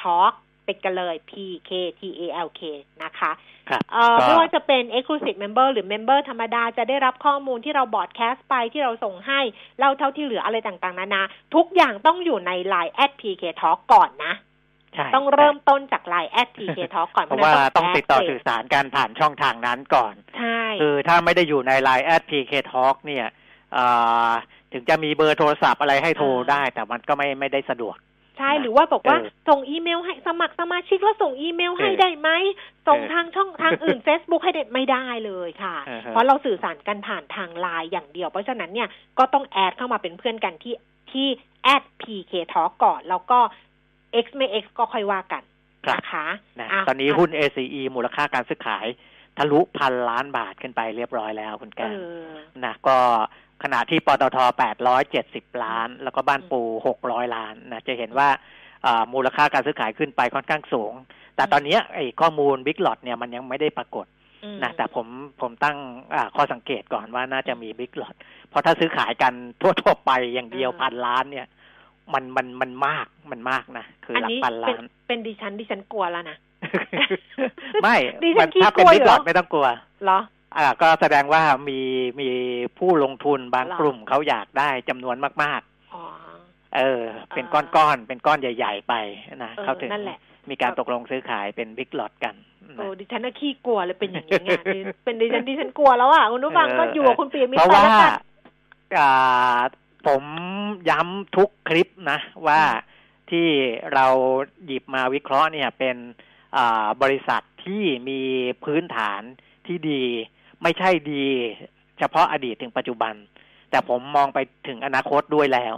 [0.00, 0.32] Talk
[0.66, 2.62] ติดกันเลย PK T A L K
[3.02, 3.53] นะคะครับเอ่อก็
[4.20, 9.40] ไม่ว่าจะเป็น Exclusive Member หรือ Member ธรรมดาจะได้รับข้อมูลที่เราบอดแคสต์ไปที่เราส่งให้
[9.78, 11.22] เล่าเท่าที่เหลืออะไรต่างๆ นานา
[11.54, 14.34] ทุกอย่างต้องอยู่ใน Line at PK Talk ก่อนนะ
[14.94, 23.26] ใช่ต้องเริ่มต้นจากไลน์ add PK Talk ก่อน เพราะว่าต้องติดต่อแดสื่อสารกันผ่านช่องทางนั้นก่อน ใช่ คือถ้าไม่ได้อยู่ใน Line add PK Talk เนี่ย
[23.74, 23.86] เอ่
[24.28, 24.30] อ
[24.72, 27.96] ถึงจะมีเบอร์โทรศัพท์อะไรให้โทรได้ แต่มันก็ไม่ไม่ได้สะดวก
[28.38, 32.28] ใช่หรือว่าบอกว่าเออส่งอีเมลให้สมัครสมาชิกแล้วส่งอีเมลให้เออได้ไหม
[32.88, 38.88] ส่งเออทางช่องทางอื่น Facebook ให้ได้ไม่ได้เลยค่ะเออฮะเพราะเราสื่อสารกันผ่านทางไลน์อย่างเดียว เพราะฉะนั้นเนี่ย
[39.18, 40.74] ก็ต้องแอดเข้ามาเป็นเพื่อนกันที่
[41.12, 41.28] ที่
[41.64, 43.38] แอด PK Talk ก่อน แล้วก็
[44.24, 45.42] X ไม่ X ก็ค่อยว่ากัน
[45.86, 46.26] ครับนะคะ
[46.60, 48.86] นะะตอนนี้หุ้น ACE มูลค่าการซื้อขาย
[49.38, 52.96] ทะลุพันล้านบาทขึ้นไปเรียบร้อยแล้วคุณแกเอนอนะก็
[53.62, 54.38] ขณะที่ปตท
[55.00, 56.60] 870 ล้าน แล้วก็บ้านปู
[56.98, 58.28] 600 ล้านนะจะเห็นว่า
[58.86, 60.92] อ่ามูลค่าการซื้อขายขึ้นไปค่อนข้างสูง
[61.36, 64.06] แต่ตอนเนี้ยไอ้ข้อมูล Big Lot เนี่ยมันยังไม่ได้ปรากฏ
[64.44, 65.06] อืมนะแต่ผม
[65.40, 65.76] ผมตั้ง
[66.14, 68.14] อ่าข้อสังเกตก่อนว่าน่าจะมี Big Lot
[68.48, 71.46] เพราะถ้าซื้อขายกันทั่วๆไปอย่างเดียวพันล้านเนี่ย
[72.14, 76.36] มันมันมันมากมันมากนะ คืออันหลักนี้พันเป็นล้าน เป็นดิฉันดิฉันกลัวแล้วนะ
[77.82, 79.66] ไม่ดิฉันมันถ้าขี้เป็นกลัวอยู่ Big Lot แล้วไม่ต้องกลัว
[80.04, 80.18] เหรอ
[80.56, 81.80] อ่าก็แสดงว่ามี
[82.20, 82.30] มี
[82.78, 85.60] ผู้ลงทุนบางหรอกลุ่มเขาอยากได้จำนวนมาก
[85.94, 87.02] อ๋อๆเออ
[87.34, 88.94] เป็นอ่าก้อนๆเป็นก้อนใหญ่ ๆ ไป
[89.44, 90.18] นะเออเขาถึงนั่นแหละ
[90.50, 92.34] มีการตกลงซื้อขายเป็นบิ๊กหลอตกัน
[92.76, 98.12] โอ้นะดิฉันน่ะขี้กลัวเลยเป็นอย่างนี้ไงดิเป็นดิฉันดิฉันกลัวแล้วอะคุณผู้ฟังเออก็อยู่กับคุณปียมิตเพราะไปว่าแล้วกัน
[98.98, 99.60] อ่า
[100.06, 100.24] ผม
[100.90, 102.60] ย้ำทุกคลิปนะ ว่า
[103.30, 103.48] ที่
[103.94, 104.06] เรา
[104.66, 106.32] หยิบมาวิเคราะห์เนี่ยเป็นอ่า
[107.02, 108.20] บริษัทที่มี
[108.64, 109.22] พื้นฐาน
[109.66, 110.02] ที่ดี
[110.62, 111.24] ไม่ใช่ดี
[111.98, 113.14] เฉพาะอดีตถึงปัจจุบัน
[113.70, 115.74] แต่ผมมองไปถึงอนาคตด้วยแล้ว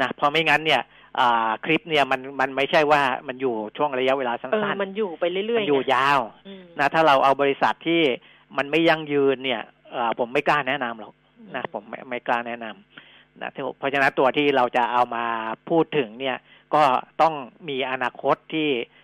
[0.00, 0.82] นะเพราะไม่งั้นเนี่ย
[1.20, 8.00] อ่าคลิปเนี่ยมันมันไม่ใช่ว่ามันอยู่ช่วงระยะเวลาสัเออ้นมันอยู่ไปเรื่ๆอยมันอยู่ไงยาวอืมนะถ้าเราเอาบริษัทที่
[8.56, 11.14] มันไม่ยั่งยืนเนี่ยเอ่อผมไม่กล้าแนะนำหรอก
[11.54, 15.24] นะผมไม่ไม่กล้าแนะนำนะเพราะฉะนั้นตัวที่เราจะเอามา
[15.68, 16.36] พูดถึงเนี่ย
[16.74, 16.82] ก็
[17.20, 17.34] ต้อง
[17.68, 19.03] มีอนาคตที่เอ่อ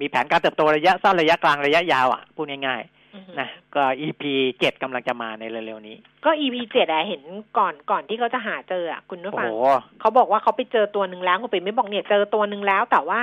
[0.00, 2.82] มีแผนการเติบโตระยะสั้นระยะกลางระยะยาวอะพูดง่าย
[3.14, 4.22] อืมๆนะก็ EP
[4.60, 7.22] เจ็ดกำลังจะมาในเร็วๆนี้ ก็ EP เจ็ดอะเห็น
[7.58, 9.52] ก่อนก่อนที่เขาจะหาเจออะคุณผู้โอ้ฟัโหง
[10.00, 13.22] เขาบอกว่าเขาไปเจอตัวหนึ่งแล้วคุณปีไม่บอกเนี่ยเจอตัวหนึ่งแล้วแต่ว่า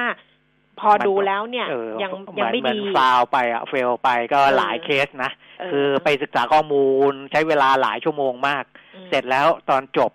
[0.79, 8.63] พอมันก็ดูแล้วเนี่ยเออยังเหยังมือนไม่เหมือนดีฟาวไปอะเฟลไปก็เออหลายเคสนะเคือไปศึกษาข้อมูลใช้เวลาหลายชั่วโมงมาก
[8.96, 10.11] อืมเสร็จแล้วตอนจบ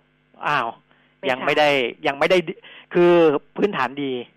[0.47, 0.67] อ้าว
[1.19, 1.69] ไม่ยังใช่ไม่ได้
[2.07, 2.53] ยังไม่ได้ดิ
[2.93, 3.13] คือ
[3.57, 4.36] พื้นฐานดีอื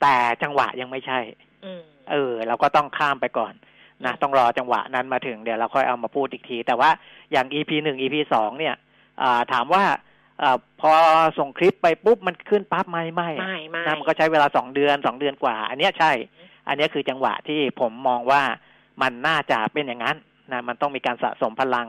[0.00, 1.18] แต่จังหวะยังไม่ใช่
[1.64, 3.52] อืมเออ เราก็ต้องข้ามไปก่อน
[4.04, 6.90] นะอืมต้องรอจังหวะนั้นมาถึงเดี๋ยวเราค่อยเอามาพูดอีกที แต่ว่า
[7.32, 8.74] อย่าง EP หนึ่ง EP สองเนี่ย
[9.22, 9.84] อ่าถามว่า
[10.42, 10.90] อาพอ
[11.38, 16.12] ส่งคลิปไปปุ๊บมันขึ้นปั๊บไม่ไม่อะไม่ไม่นะมันก็ใช้เวลาสองเดือนสองเดือนกว่า อันเนี้ยใช่
[16.68, 18.42] อันเนี้ยคือจังหวะที่ผมมองว่า
[19.02, 20.16] มันน่าจะเป็นอย่างนั้น
[20.52, 21.86] นะมันต้องมีการสะสมพลัง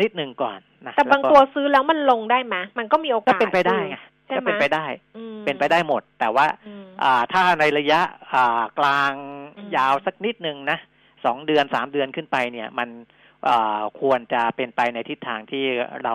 [0.00, 4.86] นิดนึงก่อนนะแต่บางล้ก็ตัวซื้อแล้วมันลงได้ไหมมันก็มีโอก็กาสเป็นไปได้ไงใช่ ก็ไหมเป็นไปได้
[5.16, 8.00] อืมเป็นไปได้หมด แต่ว่าอืมอ่าถ้าในระยะ
[8.32, 9.12] อ่ากลาง
[9.56, 10.78] อืมยาวสักนิดนึงนะ
[11.24, 12.88] สองเดือนสามเดือนขึ้นไปเนี่ย มัน
[13.48, 15.64] อ่าควรจะเป็นไปในทิศทางที่
[16.04, 16.14] เรา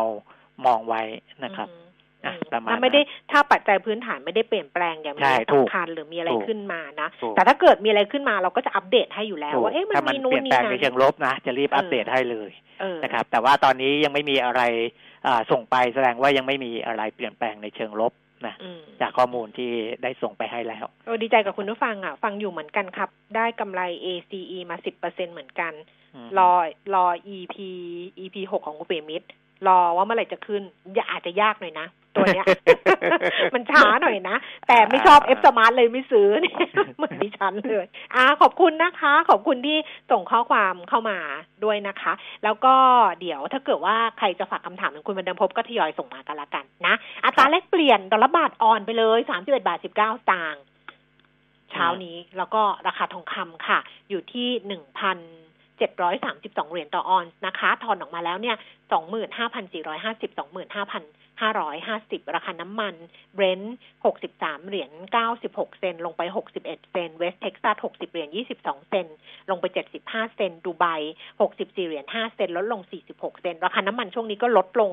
[0.65, 1.01] มองไว้
[1.43, 1.67] นะครับ
[2.25, 12.49] อืมอะอืมประมาณถ้าไม่ได้นั้นถ้าปัจจัยพื้นฐานไม่ได้เปลี่ยนแปลงอย่างมีใช่นัยถูกสำคัญหรือมีอะไรถูกขึ้นมานะถูกแต่ถ้าเกิดมีอะไรขึ้นมาเราก็จะอัปเดตให้อยู่แล้วถูกว่าเอ๊ะมันถ้ามันมีนู้เปลี่นยนนี่แปลงนะในเชิงลบนะจะรีบเอออัอัปเดตให้เลย
[12.81, 14.61] เออนะครับ แต่ว่าตอนนี้ยังไม่มีอะไร
[15.27, 18.13] อ่าส่งไปแสดงว่ายังไม่มีอะไรเปลี่ยนแปลงในเชิงลบ
[18.47, 19.71] นะอืมจากข้อมูลที่
[20.03, 25.73] ได้ส่งไปให้แล้วโอ้ดีใจกับคุณผู้ฟังอะ ฟังอยู่เหมือนกันครับ ได้กำไร ACE มาสิบเปอร์เซ็นเหมือนกัน
[26.25, 26.51] มรอ
[26.93, 27.05] รอ
[27.35, 27.55] EP
[28.19, 29.27] EP หกของคุณเปรมิตร
[29.67, 30.61] รอว่าเมื่อไหร่จะขึ้น
[30.93, 32.45] อย่าอาจจะยากหน่อยนะ ตัวเนี้ย
[33.53, 36.57] มันช้าหน่อยนะ แต่ไม่ชอบ F Smart เลยไม่ซื้อเนี่ย
[36.97, 39.77] เหมือนดิฉันเลย อ่า ขอบคุณนะคะ ขอบคุณที่
[40.11, 41.17] ส่งข้อความเข้ามา
[41.63, 42.73] ด้วยนะคะ แล้วก็
[43.21, 46.95] เดี๋ยวถ้าเกิดว่าใครจะฝากคำถามถึงคุณบรรดาภพก็ทยอยส่งมากันละกันนะ
[47.25, 50.61] อัตราแลกเปลี่ยนดอลลาร์บาทอ่อนไปเลยสามสิบเอ็ดบาทสิบเก้าตางค์
[51.71, 55.17] เช้านี้แล้วก็ราคาทองคำค่ะ อยู่ที่หนึ่งพัน
[55.77, 58.55] เจ็ดร้อยสามสิบสองเหรียญต่อออนซ์นะคะ ทอนออกมาแล้วเนี่ย
[58.91, 58.99] สอ
[61.41, 62.95] งหมื่นห้าพันสี่ร้อยห้าสิบสองหมื่นห้าพันห้าร้อยห้าสิบราคาน้ำมัน
[63.35, 69.07] เบรนท์หกสิบสามเหรียญเก้าสิบหกเซนต์ ลงไปหกสิบเอ็ดเซนต์ เวสเท็กซัสหกสิบเหรียญยี่สิบสองเซนต์
[69.49, 70.85] ลงไปเจ็ดสิบห้าเซนต์ ดูไบ
[71.41, 74.91] หกสิบสี่เหรียญห้าเซนต์ ลดลงสี่สิบหกเซนต์ ราคาน้ำมันช่วงนี้ก็ลดลง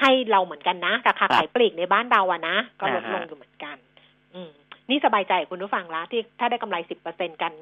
[0.00, 3.76] ให้เราเหมือนกันนะ ราคาขายปลีกในบ้านเราอะนะ ก็ลดลงอยู่เหมือนกัน
[4.34, 4.50] อืม
[4.90, 7.52] นี่สบายใจคุณผู้ฟังละที่ถ้าได้กำไรสิบเปอร์เซ็นกัน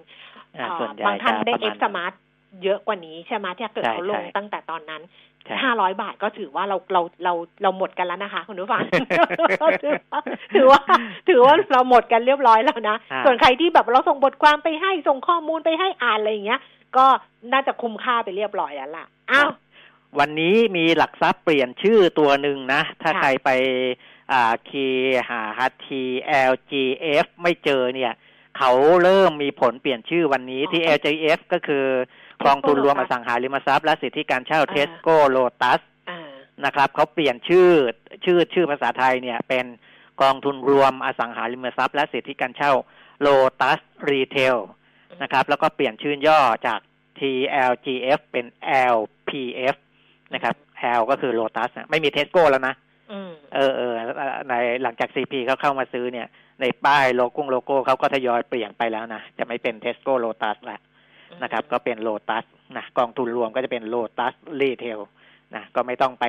[0.61, 2.15] อ่าเอ่อส่วนใหญ่บางท่านได้จะเอประฟมาณสมาร์ท
[2.65, 5.26] เยอะกว่านี้ใช่ไหมที่เกิดใช่เขาลงใช่ตั้งแต่ตอนนั้นใช่
[5.63, 7.33] ห้าร้อยบาทก็ถือว่าเราเราเรา
[7.63, 8.83] เราหมดกันแล้วนะคะ คุณผู้ฟัง
[10.55, 10.81] ถือว่า
[11.29, 16.61] ถือว่าเราหมดกันเรียบร้อยแล้วนะอ่าส่วนใครที่แบบเราส่งบทความไปให้ส่งข้อมูลไปให้อ่านอะไรอย่างเงี้ย
[16.97, 17.07] ก็
[17.53, 19.51] น่าจะคุ้มค่าไปเรียบร้อยแล้วล่ะอ้าว
[20.19, 23.51] วันนี้มีหลักทรัพย์เปลี่ยนชื่อตัวหนึ่งนะ ถ้าค่ะใครไป
[24.33, 24.87] อ่าคี
[25.29, 26.03] หาฮัตที
[26.51, 28.13] LGF ไม่เจอเนี่ย
[28.59, 31.87] เขาเริ่มมีผลเปลี่ยนชื่อวันนี้ที่ LGF ก็คือ
[32.47, 35.81] กองทุนรวมอสังหาริมทรัพย์และสิทธิการเช่าเทสโก้โลตัส
[36.11, 36.21] อ่า
[36.65, 37.71] นะครับเขาเปลี่ยนชื่อ
[38.25, 39.67] ชื่อชื่อภาษาไทยเนี่ยเป็น
[40.23, 42.73] กองทุนรวมอสังหาริมทรัพย์และสิทธิการเช่า
[43.21, 43.29] โล
[43.61, 43.79] ตัส
[44.11, 44.57] รีเทล
[45.23, 46.81] นะครับ แล้วก็เปลี่ยนชื่อย่อจาก
[47.19, 48.47] TLGF เป็น
[48.97, 49.77] LPF
[50.35, 50.55] นะครับ
[50.99, 52.75] L ก็คือโลตัสไม่มีเทสโก้แล้วนะ
[53.13, 53.95] อืมเออเออ
[54.49, 56.27] ในหลังจาก CP เขาเข้ามาซื้อเนี่ย
[56.61, 60.81] ในป้ายโลโก้โลโก้เขาก็ทยอยเปลี่ยนไปแล้วนะ จะไม่เป็นเทสโก้โลตัสแล้ว
[61.43, 62.45] นะครับ ก็เป็นโลตัส
[62.77, 65.01] นะกองทุนรวมก็จะเป็นโลตัสรีเทล
[65.55, 66.25] นะก็ไม่ต้องไป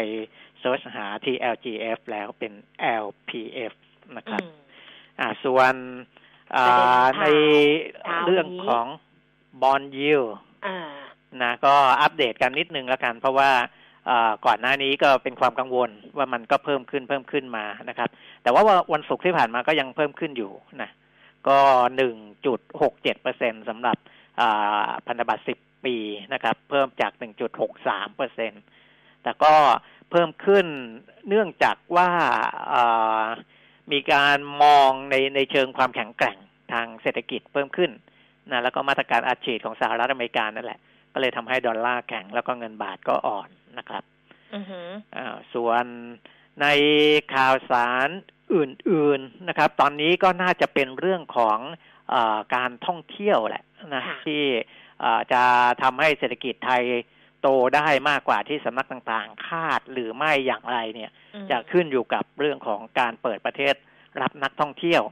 [0.59, 2.53] เซิร์ชหาที่ LGF แล้วเป็น
[3.03, 3.73] LPF
[4.17, 4.53] นะครับอืม
[5.19, 5.73] อ่า ส่วน
[6.55, 7.25] อ่าประเด็นข่าวใน
[8.03, 8.85] เช้านี้เรื่องของ
[9.61, 10.23] บอลยิว
[10.65, 10.77] อ่า
[11.41, 13.51] นะก็อัปเดตกันนิดนึงแล้วกัน เพราะว่า
[14.09, 18.09] อ่าก่อนหน้านี้ก็เป็นความกังวลว่ามันก็เพิ่มขึ้นเพิ่มขึ้นมานะครับ
[18.43, 18.61] แต่ว่า
[18.93, 20.89] วันศุกร์ที่ผ่านมาก็ยังเพิ่มขึ้นอยู่นะ
[21.47, 21.59] ก็
[21.95, 22.15] หนึ่ง
[22.45, 24.16] จุดหกเจ็ดเปอร์เซ็นสำหรับอ่า
[25.07, 25.95] พันธบัตรสิบปี
[26.33, 28.51] นะครับ เพิ่มจากหนึ่งจุดหกสามเปอร์เซ็น
[29.23, 29.53] แต่ก็
[30.11, 30.65] เพิ่มขึ้น
[31.27, 32.09] เนื่องจากว่า
[32.73, 33.23] อ่า
[33.91, 36.37] มีการมองในในเชิงความแข็งแกร่ง
[36.73, 37.91] ทางเศรษฐกิจเพิ่มขึ้น
[38.51, 40.79] นะแล้วก็มาตรการอาชีพของสหรัฐอเมริกานั่นแหละ
[41.13, 44.03] ก็เลยทำให้ดอลลาร์แข็งแล้วก็เงินบาทก็อ่อนนะครับ
[44.55, 45.85] อือหืออ่าส่วน
[46.61, 46.67] ใน
[47.35, 48.09] ข่าวสาร
[48.55, 51.59] อื่น ๆนะครับ ตอนนี้ก็น่าจะเป็นเรื่องของ
[52.13, 53.63] อาการท่องเที่ยวแหละ
[53.95, 54.43] นะค่ะที่
[55.03, 55.43] อ่าจะ
[55.83, 56.83] ทำให้เศรษฐกิจไทย
[57.41, 63.75] โตได้มากกว่าที่สำนักต่างๆ คาดหรือไม่อย่างไรเนี่ยอืมจะขึ้นอยู่กับเรื่องของการเปิดประเทศ
[64.21, 65.03] รับนักท่องเที่ยว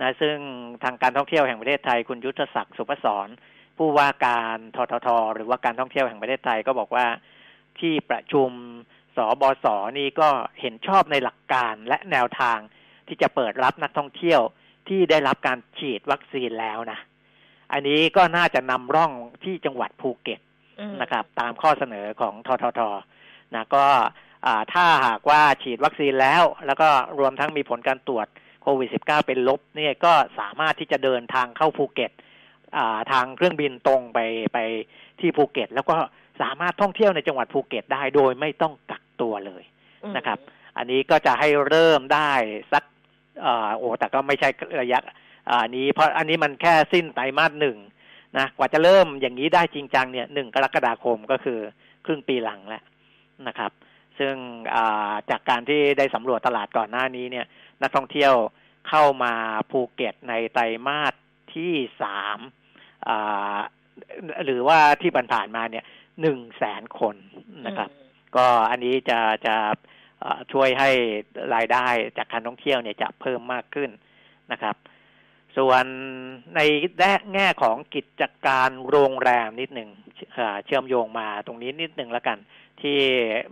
[0.00, 0.36] นะซึ่ง
[0.82, 3.28] ทางการท่องเที่ยวแห่งประเทศไทยคุณยุทธศักดิ์สุพศร
[3.76, 7.06] ผู้ว่าการททท หรือว่าการท่องเที่ยวแห่งประเทศไทยก็บอกว่า
[7.80, 8.50] ที่ประชุม
[9.16, 9.66] สบส
[9.98, 10.28] นี่ก็
[10.60, 12.58] เห็นชอบในหลักการและแนวทาง
[13.08, 14.40] ที่จะเปิดรับนักท่องเที่ยว
[14.88, 16.98] ที่ได้รับการฉีดวัคซีนแล้วนะ
[17.72, 19.12] อันนี้ก็น่าจะนำร่อง
[19.44, 20.40] ที่จังหวัดภูเก็ต
[20.80, 22.80] อืมนะครับ ตามข้อเสนอของททท
[23.54, 23.86] นะก็
[24.46, 28.26] อ่าถ้าหากว่าฉีดวัคซีนแล้ว แล้วก็รวมทั้งมีผลการตรวจ
[28.62, 32.10] โควิด -19 เป็นลบเนี่ยก็สามารถที่จะเดินทางเข้าภูเก็ต
[32.76, 34.18] อ่าทางเครื่องบินตรงไป
[34.52, 34.58] ไป
[35.20, 35.96] ที่ภูเก็ต แล้วก็
[36.42, 39.62] สามารถท่องเที่ยวในจังหวัดภูเก็ตได้โดยไม่ต้องกักตัวเลย
[40.04, 40.38] อืมนะครับ
[40.76, 42.30] อันนี้ก็จะให้เริ่มได้
[42.72, 42.84] สัก
[43.44, 44.48] อ่าโอ้แต่ก็ไม่ใช่
[44.82, 44.98] ระยะ
[45.50, 47.76] อ่านี้เพราะอันนี้มันแค่สิ้นไตรมาสหนึ่ง
[48.38, 51.58] นะกว่าจะเริ่มอย่างนี้ได้จริงจังเนี่ยหนึ่งกรกฎาคมก็คือ
[52.06, 52.82] ครึ่งปีหลังแล้ว
[53.48, 53.72] นะครับ
[54.18, 54.34] ซึ่ง
[54.74, 57.46] อ่าจากการที่ได้สำรวจตลาดก่อนหน้านี้เนี่ย
[57.82, 58.34] นักท่องเที่ยว
[58.88, 59.34] เข้ามา
[59.70, 61.14] ภูเก็ตในไตรมาส
[61.54, 62.38] ที่สาม
[63.08, 63.58] อ่า
[64.44, 65.84] หรือว่าที่ผ่านๆมาเนี่ย
[66.20, 67.16] หนึ่งแสนคน
[67.66, 67.90] นะครับ
[68.36, 69.56] ก็อันนี้จะจะ
[70.20, 70.90] เอ่อช่วยให้
[71.54, 71.86] รายได้
[72.18, 73.90] จากการท่องเที่ยวเนี่ยจะเพิ่มมากขึ้น
[74.52, 74.76] นะครับ
[75.58, 75.84] ส่วน
[76.56, 76.60] ใน
[77.34, 79.90] แง่ของกิจการโรงแรมนิดหนึ่ง
[80.64, 82.38] เชื่อมโยงมาตรงนี้นิดหนึ่งแล้วกัน
[82.80, 82.98] ที่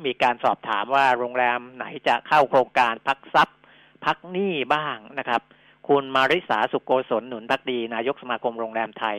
[0.05, 3.59] มีการสอบถามว่าโรงแรมไหนจะเข้าโครงการพักทรัพย์
[4.05, 5.43] พักหนี้บ้างนะครับ
[5.89, 9.17] คุณมาริสาสุโกศลหนุนพักดี นายกสมาคมโรงแรมไทย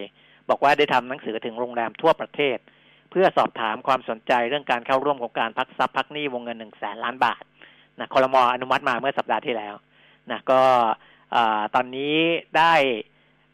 [0.50, 2.58] บอกว่าได้ทำหนังสือถึงโรงแรมทั่วประเทศ
[3.12, 7.44] เพื่อสอบถามความสนใจเรื่องการเข้าร่วมโครงการพักทรัพย์พักหนี้วงเงินหนึ่งแสนล้านบาท
[8.00, 9.74] นะคอรมออนุมัติมาเมื่อสัปดาห์ที่แล้ว
[10.32, 10.62] นะก็
[11.76, 12.18] ตอนนี้
[12.58, 12.74] ได้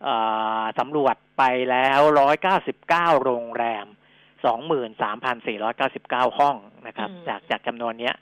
[0.08, 3.86] อ่าสำรวจไปแล้วร้อยเก้าสิบเก้าโรงแรม
[4.46, 6.56] สองหมื่นสามพันสี่ร้อยเก้าสิบเก้าห้อง
[6.88, 8.16] นะครับอืมจากจากจำนวนเนี้ย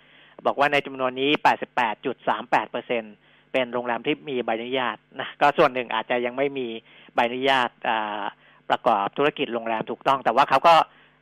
[0.46, 1.32] บอกว่าในจำนวนนี้
[2.02, 3.04] 88.38เปอร์เซ็น
[3.52, 6.68] เป็นโรงแรมที่มีใบอนุญาตนะก็ส่วนหนึ่งอาจจะยังไม่มี
[7.16, 8.22] ใบอนุญาตอ่า
[8.70, 10.76] ประกอบธุรกิจโรงแรมถูกต้อง แต่ว่าเขาก็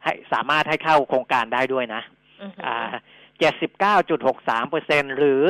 [0.03, 2.01] ให้สามารถให้เข้าโครงการได้ด้วยนะ
[2.41, 2.93] อือหืออ่า
[4.07, 5.41] 79.63เปอร์เซ็นหรือ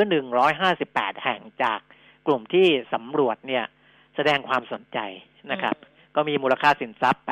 [0.58, 1.82] 158แห่งจากก
[2.30, 3.64] ลุ่มที่สำรวจเนี่ย
[4.16, 4.98] แสดงความสนใจ
[5.52, 5.76] นะครับ
[6.16, 7.24] ก็มีมูลค่าสินทรัพย์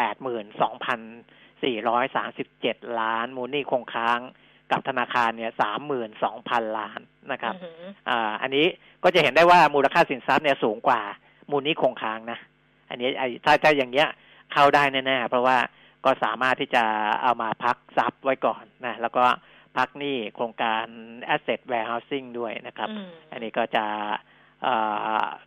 [1.65, 4.19] 82,437 ล้าน มูลหนี้คงค้าง
[4.71, 5.53] กับธนาคารเนี่ย
[6.15, 7.01] 32,000 ล้าน
[7.33, 8.67] นะครับอือหืออ่าอันนี้
[9.05, 11.01] ก็จะเห็นได้ว่ามูลค่าสินทรัพย์เนี่ยสูงกว่า
[11.51, 12.39] มูลหนี้คงค้างนะ
[12.91, 14.09] อันนี้ไอ้ถ้าถ้าอย่างเงี้ย
[14.53, 15.59] เข้าได้แน่ๆเพราะว่า
[16.05, 16.85] ก็สามารถที่จะ
[17.23, 19.25] เอามาพักทรัพย์ไว้ก่อนนะแล้วก็
[19.77, 20.87] พักหนี้โครงการ
[21.35, 24.17] asset warehousing ด้วยนะครับอืมอันนี้ก็จะเอ่อ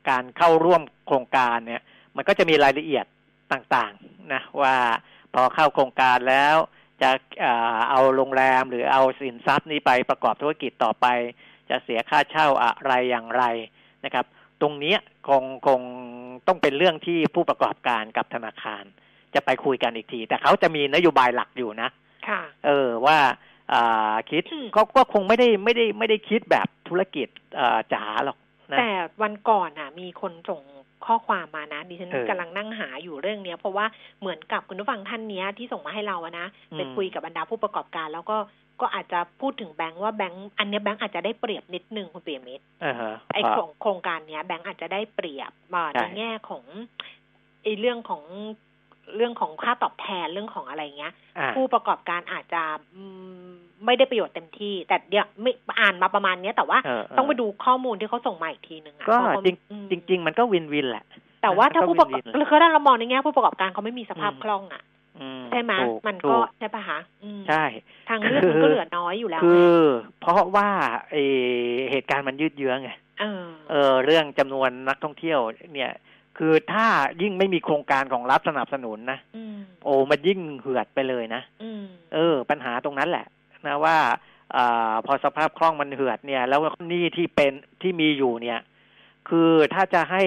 [0.09, 1.81] การเข้าร่วมโครงการเนี่ย
[2.15, 3.05] มันก็จะมีรายละเอียด
[3.51, 4.75] ต่างๆนะว่า
[5.33, 6.55] พอเข้าโครงการแล้ว
[7.01, 11.07] จะเอ่อเอาโรงแรมหรือเอาสินทรัพย์นี้ไปประกอบธุรกิจต่อไป
[11.69, 13.43] จะเสียค่าเช่าอะไรอย่างไร
[14.05, 14.25] นะครับ
[14.61, 15.81] ตรงเนี้ยคงคง
[16.47, 18.83] ต้องเป็นเรื่องที่ผู้ประกอบการกับธนาคาร
[19.33, 21.89] จะไปคุยกันอีกที แต่เขาจะมีนโยบายหลักอยู่นะ
[22.27, 23.17] ค่ะเออว่า
[23.73, 27.27] อ่าคิดอืมก็ก็คงไม่ได้ไม่ได้ไม่ได้คิดแบบธุรกิจ
[27.59, 28.89] อ่าจ๋าหรอกนะ แต่
[29.21, 30.61] วันก่อนอะ มีคนส่ง
[31.05, 33.85] ข้อความมานะดิฉันเออกำลังนั่งหาอยู่เรื่องเนี้ย เพราะว่า
[34.19, 38.37] เหมือนกับคุณผู้ฟังท่านเนี้ยที่ส่งมาให้เราอะนะอืมไปคุยกับบรรดาผู้ประกอบการ แล้วก็
[38.81, 46.63] ก็อาจจะพูดถึงแบงค์ว่าแบงค์อันเนี้ยแบงค์อาจจะได้เปรียบนิดนึงคุณเปียมิตรอ่าฮะไอโครงโครงการเนี้ยแบงค์อาจจะได้เปรียบมาใช่ในแง่ของ
[47.63, 48.23] ไอเรื่องของ
[49.15, 52.61] เรื่องของค่าตอบแทนเรื่องของอะไรเงี้ยอ่าผู้ประกอบการอาจจะ
[52.95, 53.03] อื
[53.45, 53.49] ม
[53.85, 61.05] ไม่ได้ประโยชน์เต็มที่ แต่เดี๋ยวไม่อ่านมาประมาณเนี้ยแต่ว่าเออเออต้องไปดูข้อมูลที่เขาส่งมาอีกทีหนึ่งอะก็เพาะว่าจริงอืมจริงๆมันก็วินวินแหละ
[61.41, 64.83] แต่ว่าถ้าก็ผู้ประกอบวินๆเลยคือถ้าเรามองในแง่ผู้ประกอบการเขาไม่มีสภาพอืมคล่องอะ
[65.19, 67.63] อืใช่ไหมถูมันถูก็ใช่ปะคะอืมใช่
[68.09, 69.87] ทางเลือกมันก็เหลือน้อยอยู่แล้วคืไงอ
[70.21, 70.69] เพราะว่า
[71.11, 75.39] เออเหตุการณ์มันยืดเยื้อไงเออเออเรื่องจำนวนนักท่องเที่ยว
[75.75, 75.91] เนี่ย
[76.37, 76.85] คือถ้า
[77.21, 83.25] ยิ่งไม่มีโครงการของรัฐสนับสนุนนะอืมโอ้มันยิ่งเหือดไปเลยนะอืมเออ ปัญหาตรงนั้นแหละ
[83.67, 83.97] นะว่า
[84.55, 88.59] อาพอสภาพคล่องมันเหือดเนี่ย แล้วหนี้ที่เป็นที่มีอยู่เนี่ย
[89.29, 90.23] คือถ้าจะให้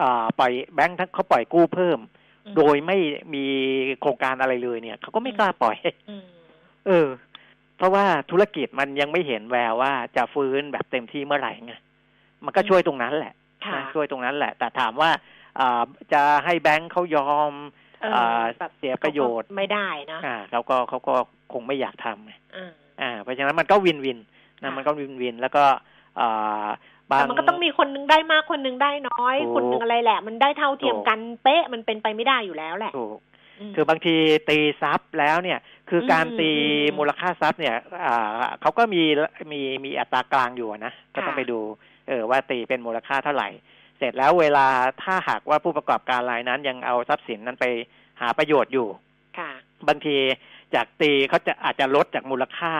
[0.00, 1.98] อ่าปล่อยแบงค์ทั้งเขาปล่อยกู้เพิ่ม
[2.46, 2.98] อืมโดยไม่
[3.34, 3.44] มี
[4.00, 5.76] โครงการอะไรเลยเนี่ยเขาก็ไม่กล้าปล่อย
[6.10, 6.24] อืม
[6.86, 7.08] เออ
[7.76, 11.74] เพราะว่าธุรกิจมันยังไม่เห็นแววว่าจะฟื้นแบบเต็มที่เมื่อไหร่ไง
[12.44, 13.39] มันก็ช่วยตรงนั้นแหละค่ะนะ
[13.92, 15.10] ช่วยตรงนั้นแหละ แต่ถามว่า
[15.60, 17.52] อ่าจะให้แบงค์เขายอม
[18.02, 21.14] เอออ่าแบบเสียประโยชน์ไม่ได้นะอ่าเขาก็เขาก็
[21.52, 24.18] คงไม่อยากทำไงอ่าอ่า เพราะฉะนั้นมันก็วินวิน
[24.62, 25.64] นะค่ะมันก็วินวินแล้วก็
[26.20, 26.66] อ่า
[27.10, 33.18] บางแต่มันก็ต้องมีคนหนึงได้มากคนหนึงได้น้อยถูกคนหนึงอะไรแหละ มันได้เท่าเทียมถูกกันเป๊ะมันเป็นไปไม่ได้อยู่แล้วแหละถูก
[33.70, 34.14] มคือบางที
[34.48, 39.02] ตีซับแล้วเนี่ย คืออมการตีอืมอืมมูลค่าทรัพย์เนี่ยอ่าเขาก็มี
[39.52, 41.60] มีมีอัตรากลางอยู่อะนะ ก็ต้องค่ะไปดู
[42.10, 43.48] เออว่าตีเป็นมูลค่าเท่าไหร่
[43.98, 44.66] เสร็จแล้วเวลา
[45.02, 47.66] ถ้าหากว่าผู้ประกอบการรายนั้นยังเอาทรัพย์สินนั้นไป
[48.20, 48.88] หาประโยชน์อยู่
[49.38, 49.50] ค่ะ
[49.88, 50.16] บางที
[50.74, 52.74] จากตีเขาจะอาจจะลดจากมูลค่า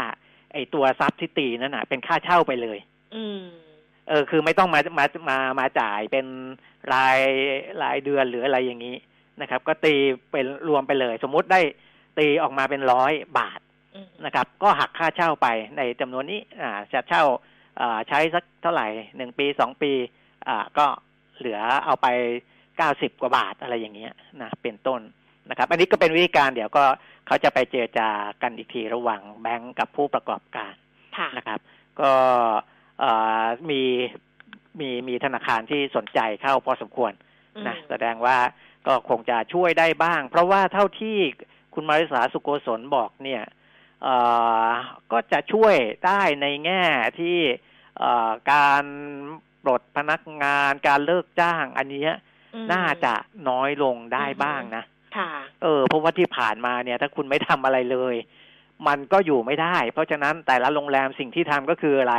[0.53, 2.79] ไอ้ตัวทรัพย์ที่ตีนั่นน่ะ เป็นค่าเช่าไปเลย
[3.15, 3.43] อืม
[4.09, 6.27] เออคือไม่ต้องมามามามาจ่ายเป็น
[6.95, 7.21] ราย
[7.83, 8.97] รายเดือนหรืออะไรอย่างนี้
[9.41, 9.95] นะครับ ก็ตี
[10.33, 11.61] เป็นรวมไปเลย สมมุติได้
[12.19, 13.61] ตีออกมาเป็นร้อยบาท
[13.95, 17.50] อืมนะครับ ก็หักค่าเช่าไปในจำนวนนี้อ่าจะเช่าอ่า
[18.09, 19.93] ใช้สักเท่าไหร่หนึ่งปีสองปี
[20.49, 20.87] อ่าก็
[21.39, 22.07] เหลือเอาไป
[22.77, 25.01] เก้าสิบกว่าบาทอะไรอย่างเงี้ยนะเป็นต้น
[25.51, 26.85] นะครับ อันนี้ก็เป็นวิธีการเดี๋ยวก็
[27.27, 28.09] เขาจะไปเจรจา
[28.43, 30.73] กันอีกทีระหว่างแบงก์กับผู้ประกอบการ
[31.17, 31.61] ค่ะนะครับ
[32.01, 32.13] ก็
[33.01, 33.83] เอ่อมี
[34.81, 37.13] มีมีธนาคารที่สนใจเข้าพอสมควร
[37.67, 38.37] นะอืมแสดงว่า
[38.87, 41.19] ก็คงจะช่วยได้บ้าง เพราะว่าเท่าที่
[41.75, 43.59] คุณมาริสาสุโกศลบอกเนี่ยเอ่อ
[45.13, 45.75] ก็จะช่วย
[46.07, 46.83] ได้ในแง่
[47.21, 47.39] ที่
[47.99, 48.85] เอ่อการ
[49.63, 52.13] ปลดพนักงานการเลิกจ้าง อันเนี้ย
[52.55, 53.15] อืมน่าจะ
[53.49, 54.85] น้อยลงได้อือฮึบ้างนะ
[55.17, 55.31] ค่ะ
[55.63, 58.15] เออเพราะว่าที่ผ่านมาเนี่ย ถ้าคุณไม่ทำอะไรเลย
[58.89, 62.17] มันก็อยู่ไม่ได้ เพราะฉะนั้นแต่ละโรงแรมสิ่งที่ทำก็คืออะไร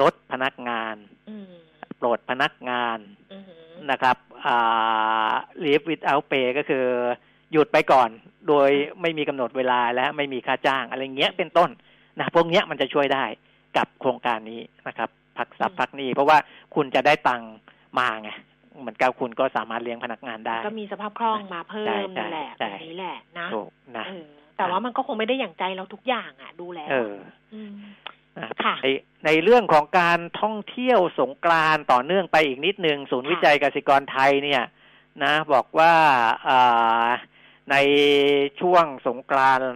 [0.00, 0.94] ลดพนักงาน
[1.28, 1.52] อืม
[2.00, 2.98] ปลดพนักงาน
[3.32, 3.44] อืม
[3.90, 5.30] นะครับอ่า
[5.64, 6.86] leave without pay ก็คือ
[7.52, 8.10] หยุดไปก่อน
[8.48, 11.70] โดยไม่มีกำหนดเวลาและไม่มีค่าจ้าง อะไรเงี้ยเป็นต้น
[12.18, 13.24] นะพวกเนี้ยมันจะช่วยได้
[13.76, 16.38] กับโครงการนี้นะครับพักทรัพย์พักหนี้เพราะว่า
[16.74, 17.52] คุณจะได้ตังค์
[17.98, 18.30] มาไง
[18.78, 27.14] เหมือนกับคุณก็สามารถเลี้ยงพนักงานได้ ก็มีสภาพคล่องมาเพิ่ใช่มนั่นแหละใช่แบบนี้แหละนะถูกนะเออแต่ว่ามันก็คงไม่ได้อย่างใจเราทุกอย่างอะ ดูแล้วเออ
[27.70, 27.72] ม
[28.38, 28.88] นะค่ะใน
[29.26, 34.62] ในเรื่องของการท่องเที่ยวสงกรานต์ต่อเนื่องไปอีกนิดนึง ศูนย์ค่ะวิจัยกสิกรไทยเนี่ย
[35.24, 35.92] นะ บอกว่า
[36.48, 37.08] อ่า
[37.70, 37.76] ใน
[38.60, 39.70] ช่วงสงกรานต์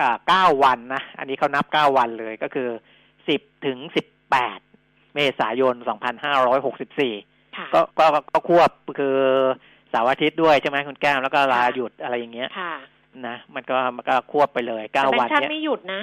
[0.00, 2.68] อ่าเก้าวันนะ อันนี้เขานับเก้าวันเลยก็คือ
[3.28, 4.58] สิบถึงสิบแปด
[5.14, 7.14] เมษายนสองพันห้าร้อยหกสิบสี่
[7.56, 9.16] ค่ะก็ก็ก็ควบคือ
[9.90, 12.74] เสาร์อาทิตย์ด้วยใช่ไหมคุณแก้มแล้วก็ลาค่ะหยุดอะไรอย่างเงี้ยค่ะ
[13.26, 16.00] นะมันก็มันก็ควบไปเลยแต่เก้าแบงวันค์ชาติเนี้ยไม่หยุดนะ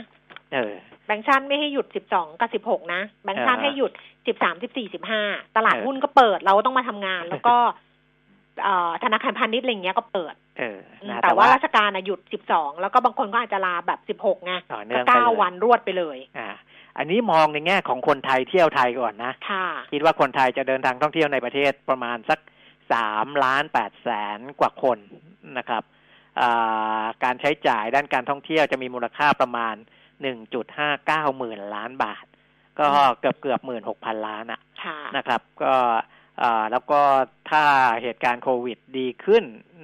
[0.54, 0.74] เออ
[1.06, 3.92] แบงค์ชาติไม่ให้หยุดสิบสองกับสิบหกนะแบงค์ชาติอ่าให้หยุด
[4.28, 5.22] สิบสามสิบสี่สิบห้า
[5.56, 7.72] ตลาดเออหุ้นก็เปิดเราก็ต้องมาทำงาน แล้วก็เอ่อ
[9.04, 16.50] ธนาคารพาณิชย์อะไรอย่างเงี้ยก็เปิดเอออืมนะแต่ว่าราชการอะหยุดสิบสองแล้วก็บางคนก็อาจจะลาแบบสิบหกไงต่อเนื่ก็องไปเก้าเลยวันรวดไปเลยอ่า
[16.98, 22.40] อันนี้มองในแง่ของคนไทยเที่ยวไทยก่อนนะค่ะคิดว่าคนไทยจะเดินทางท่องเที่ยวในประเทศประมาณสัก
[22.94, 24.98] สามล้านแปดแสนกว่าคน
[25.58, 25.84] นะครับ
[26.40, 29.76] อ่าการใช้จ่ายด้านการท่องเที่ยวจะมีมูลค่าประมาณ
[30.22, 32.26] หนึ่งจุดห้าเก้าหมื่นล้านบาท
[32.80, 35.74] ก็อืมเกือบเกือบหมื่นหกพันล้านอะค่ะนะครับ ก็
[36.42, 37.02] อ่าแล้วก็
[37.50, 37.64] ถ้า
[38.02, 39.44] เหตุการณ์โควิดดีขึ้น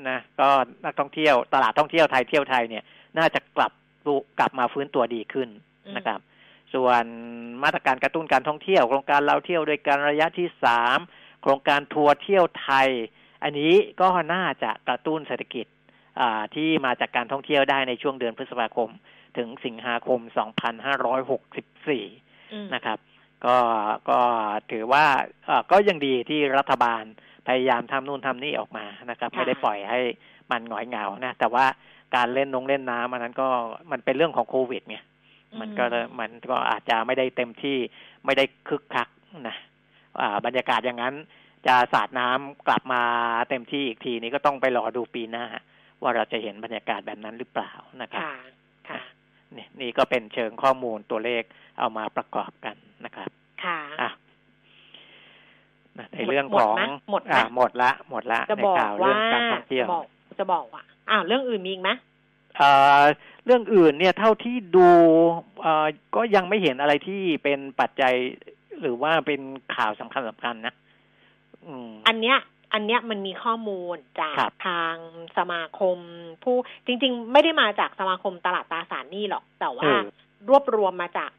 [0.10, 0.50] นะก็
[0.86, 2.84] นักท่องเที่ยวตลาดท่องเที่ยวไทยเที่ยวไทยเนี่ย
[3.18, 3.72] น่าจะกลับ
[4.06, 5.50] ตัวกลับมาฟื้นตัวดีขึ้น
[5.86, 6.20] อืมนะครับ
[6.74, 7.04] ส่วน
[7.64, 10.98] มาตรการกระตุ้นการท่องเที่ยว โครงการเราเที่ยวโดยการระยะที่สาม
[11.42, 12.90] โครงการทัวร์เที่ยวไทย
[13.44, 15.66] อันนี้ก็น่าจะกระตุ้นเศรษฐกิจ
[16.20, 18.90] อ่าที่มาจากการท่องเที่ยวได้ในช่วงเดือนพฤษภาคม
[19.38, 20.20] ถึงสิงหาคม
[21.88, 22.98] 2564 นะครับ
[23.46, 23.58] ก็
[24.10, 24.20] ก็
[24.72, 25.06] ถือว่า
[25.46, 27.04] เอ่อก็ยังดีที่รัฐบาล
[27.48, 30.00] พยายามทำนู่นทำนี่ออกมานะครับค่ะไม่ได้ปล่อยให้
[30.52, 31.66] มันหงอยเหงานะแต่ว่า
[32.16, 33.48] การเล่นนงเล่นน้ำอันนั้นก็
[33.92, 34.98] มันเป็นเรื่องของโควิดไง
[35.60, 35.86] มันก็
[36.20, 37.78] มันก็อาจจะไม่ได้เต็มที่
[38.26, 39.08] ไม่ได้คึกคัก
[39.48, 39.56] นะ
[40.20, 41.16] อ่าบรรยากาศอย่างนั้น
[41.68, 43.02] จะสาดน้ำกลับมา
[43.50, 45.46] เต็มที่อีกทีนี้ก็ต้องไปรอดูปีหน้า
[46.02, 47.72] ว่าเราจะเห็นบรรยากาศแบบนั้นหรือเปล่า
[48.02, 48.34] นะครับค่ะ
[48.90, 49.02] ค่ะ
[49.58, 51.44] นี่นี่ก็เป็นเชิงข้อมูลตัวเลข
[51.80, 52.76] เอามาประกอบกัน
[53.06, 53.30] นะครับ
[53.64, 54.10] ค่ะอะ
[55.98, 60.06] นะในเรื่องของหมดไหมหมดไหมอ่าหมดละ หมดละจะในบอกข่าวเรื่ว่าองการท่องเที่ยวจะบอก
[60.40, 61.90] จะบอกว่าอ้าวเรื่องอื่นมีอีกไหม
[62.58, 63.02] เอ่อ
[63.46, 64.90] เรื่องอื่นเนี่ยเท่าที่ดู
[65.62, 65.86] เอ่อ
[66.16, 68.14] ก็ยังไม่เห็นอะไรที่เป็นปัจจัย
[68.82, 69.42] หรือว่าเป็น
[69.76, 70.74] ข่าวสำคัญสำคัญนะ
[71.66, 72.38] อืมอันเนี้ย
[72.74, 74.96] อันเนี้ยมันมีข้อมูลจากครับทาง
[75.38, 75.98] สมาคม
[76.44, 80.02] ผู้จริง ๆ ไม่ได้มาจากสมาคมตลาดตราสารหนี้หรอก แต่ว่าเออ
[80.50, 81.39] รวบรวมมาจากเอ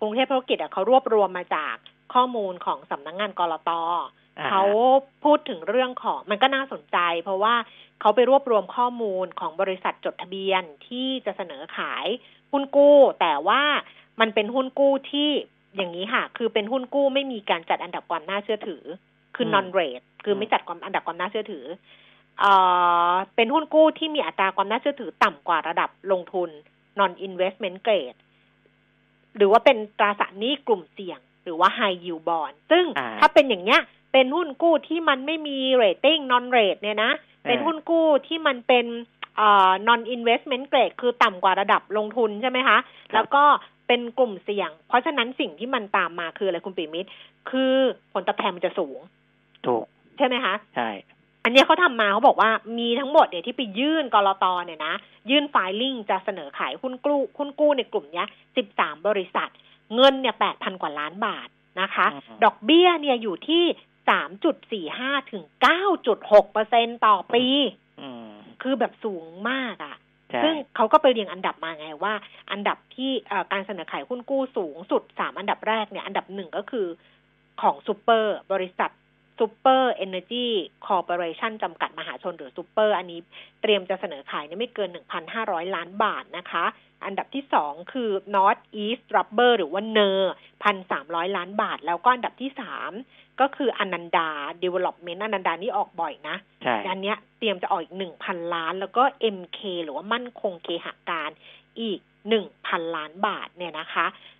[0.00, 1.74] กรุงเทพธุรกิจอะเขารวบรวมมาจาก
[2.14, 3.70] ข้อมูลของสำนักงงานกรต
[4.38, 4.62] อ่าเขา
[5.24, 7.54] พูดถึงเรื่องของมันก็น่าสนใจ เพราะว่า
[8.00, 12.06] เขาไปรวบรวมข้อมูลของบริษัทจดทะเบียนที่จะเสนอขาย
[12.52, 13.62] หุ้นกู้ แต่ว่า
[14.20, 15.30] มันเป็นหุ้นกู้ที่
[15.76, 18.82] อย่างนี้ค่ะ คือเป็นหุ้นกู้ไม่มีการจัดอันดับความน่าเชื่อถือ
[19.36, 21.64] คือม non rate คือไม่จัดความอันดับความน่าเชื่อถือ
[22.40, 22.52] เอ่
[23.10, 26.50] อเป็นหุ้นกู้ที่มีอัตราความน่าเชื่อถือต่ำกว่าระดับลงทุน
[26.98, 28.18] non investment grade
[29.36, 33.80] หรือว่าเป็นตราสารหนี้กลุ่มเสี่ยง หรือว่า high yield bond ซึ่งอ่าถ้าเป็นอย่างเนี้ย
[34.12, 37.12] เป็นหุ้นกู้ที่มันไม่มี rating non rate เนี่ยนะ
[37.48, 38.86] เป็นหุ้นกู้ที่มันเป็น
[39.36, 42.78] เอ่อ non investment grade คือต่ำกว่าระดับลงทุนใช่ไหมคะ
[43.14, 43.44] แล้วก็
[43.88, 47.10] เป็นกลุ่มเสี่ยง เพราะฉะนั้นสิ่งที่มันตามมาคืออะไรคุณปิมิตร
[47.50, 47.74] คือ
[48.12, 48.98] ผลตอบแทนมันจะสูง
[49.66, 49.84] ถูก
[50.18, 50.88] ใช่ไหมคะ ใช่
[51.44, 54.94] อันเนี้ยเขาทำมาเขาบอกว่ามีทั้งหมดเนี่ยที่ไปยื่นกรตเนี่ยนะ
[55.30, 58.26] ยื่นไฟลิ่งจะเสนอขายหุ้นกู้หุ้นกู้ในกลุ่มเนี้ย
[58.66, 59.50] 13บริษัท
[59.94, 61.48] เงินเนี่ย8,000กว่าล้านบาท
[61.80, 63.64] นะคะอืมดอกเบี้ยเนี่ยอยู่ที่
[64.90, 65.44] 3.45ถึง
[65.98, 67.44] 9.6เปอร์เซ็นต่อปี
[68.00, 68.30] อืม
[68.62, 69.96] คือแบบสูงมากอะ่ะ
[70.30, 72.14] ใช่ซึ่งเขาก็ไปเรียงอันดับมาไงว่า
[72.50, 76.86] อันดับที่เอ่อการเสนอขายหุ้นกู้สูงสุดสามอันดับแรกเนี่ย อันดับหนึ่งก็คือ
[77.62, 78.90] ของซูเปอร์บริษัท
[79.40, 80.46] ซูเปอร์เอเนจี
[80.86, 83.20] คอร์ปอเรชันจำกัดมหาชนหรือซูเปอร์อันนี้
[83.62, 84.90] เตรียมจะเสนอขายเนี่ยไม่เกิน
[85.32, 86.64] 1,500 ล้านบาทนะคะ
[87.04, 90.34] อันดับที่สองคือ North East Rubber หรือว่า NER
[90.64, 92.90] พันสามร้อยล้านบาท แล้วก็อันดับที่สาม
[93.40, 94.28] ก็คืออนันดา
[94.62, 99.02] Development อนันดานี่ออกบ่อยนะใช่อันเนี้ยเตรียมจะออกอีกหนึ่งพันล้าน แล้วก็
[99.36, 101.30] MK หรือว่ามั่นคงเคหะการ
[101.80, 104.06] อีกหนึ่งพันล้านบาทเนี่ยนะคะ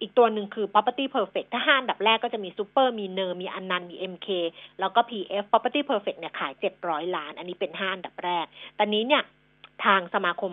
[0.00, 4.28] อีกตัวหนึ่งคือ property perfect ถ้าห้าอันดับแรกก็จะมี super มีเนอร์มีอนันต์มี MK
[4.80, 8.46] แล้วก็ PF property perfect เนี่ยขายเจ็ดร้อยล้าน อันนี้เป็นห้าอันดับแรก
[8.78, 9.22] ตอนนี้เนี่ย
[9.84, 10.52] ทางสมาคม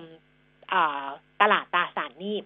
[1.41, 2.37] ตลาดตราสารหนี้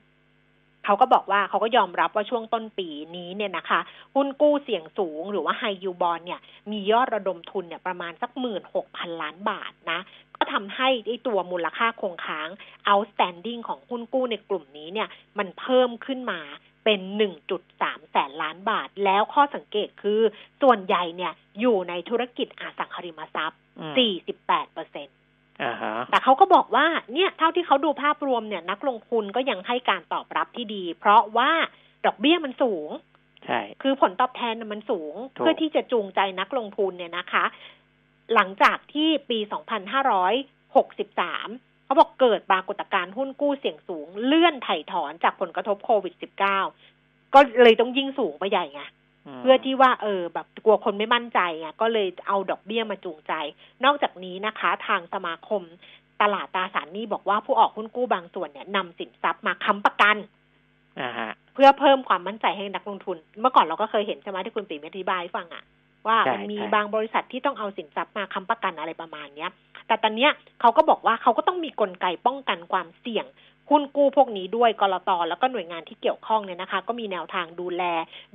[0.86, 3.80] เขาก็บอกว่าเขาก็ยอมรับว่าช่วงต้นปีนี้เนี่ยนะคะ
[4.16, 6.40] หุ้นกู้เสี่ยงสูงหรือว่าไฮยูบอลเนี่ย
[6.72, 10.00] มียอดระดมทุนเนี่ยประมาณสักหมื่นหกพันล้านบาทนะ
[10.44, 12.50] ก็ทำให้ไอ้ตัวมูลค่าคงค้าง
[12.90, 16.40] outstanding ของหุ้นกู้ในกลุ่มนี้เนี่ยมันเพิ่มขึ้นมา
[16.84, 17.00] เป็น
[17.56, 20.22] 1.3 แสนล้านบาท แล้วข้อสังเกตคือ
[20.62, 23.94] ส่วนใหญ่เนี่ยอยู่ในธุรกิจอสังหาริมทรัพย์อืม
[24.40, 25.08] 48เปอร์เซ็น
[25.64, 31.52] อ่าฮะแต่เขาก็บอกว่าเนี่ยเท่าที่เขาดูภาพรวมเนี่ยนักลงทุนก็ยังให้การตอบรับที่ดี เพราะว่า
[32.06, 32.90] ดอกเบี้ยมันสูง
[33.46, 37.46] ใช่ คือผลตอบแทนน่ะมันสูงถูกเพื่อที่จะจูงใจนักลงทุนเนี่ยนะคะ
[38.34, 39.40] หลังจากที่ปี
[40.62, 46.14] 2563 เขาบอกเกิดปรากฏการณ์หุ้นกู้เสี่ยงสูง เลื่อนไถ่ถอนจากผลกระทบโควิด
[46.72, 53.34] -19 ก็เลยต้องยิ่งสูงไปใหญ่ไงมเพื่อที่ว่าเออแบบกลัวคนไม่มั่นใจไงก็เลยเอาดอกเบี้ยมาจูงใจ
[53.86, 55.62] นอกจากนี้นะคะ ทางสมาคม
[56.22, 60.18] ตลาดตราสารหนี้บอกว่าผู้ออกหุ้นกู้บางส่วนเนี่ยนำสินทรัพย์มาค้ำประกัน
[61.00, 65.64] อ่าฮะเพื่อเพิ่มความมั่นใจให้นักลงทุน เมื่อก่อนเราก็เคยเห็นใช่ไหมที่คุณติ๋มอธิบายให้ฟังอะ
[66.08, 69.52] ว่าใช่มันมีใช่บางบริษัทที่ต้องเอาสินทรัพย์มาค้ำประกันอะไรประมาณเนี้ย
[69.88, 73.26] แต่ตอนเนี้ยเขาก็บอกว่าเขาก็ต้องมีกลไกป้องกันความเสี่ยง
[73.70, 77.84] หุ้นกู้พวกนี้ด้วยกรตแล้วก็หน่วยงานที่เกี่ยวข้องเนี่ยนะคะ ก็มีแนวทางดูแล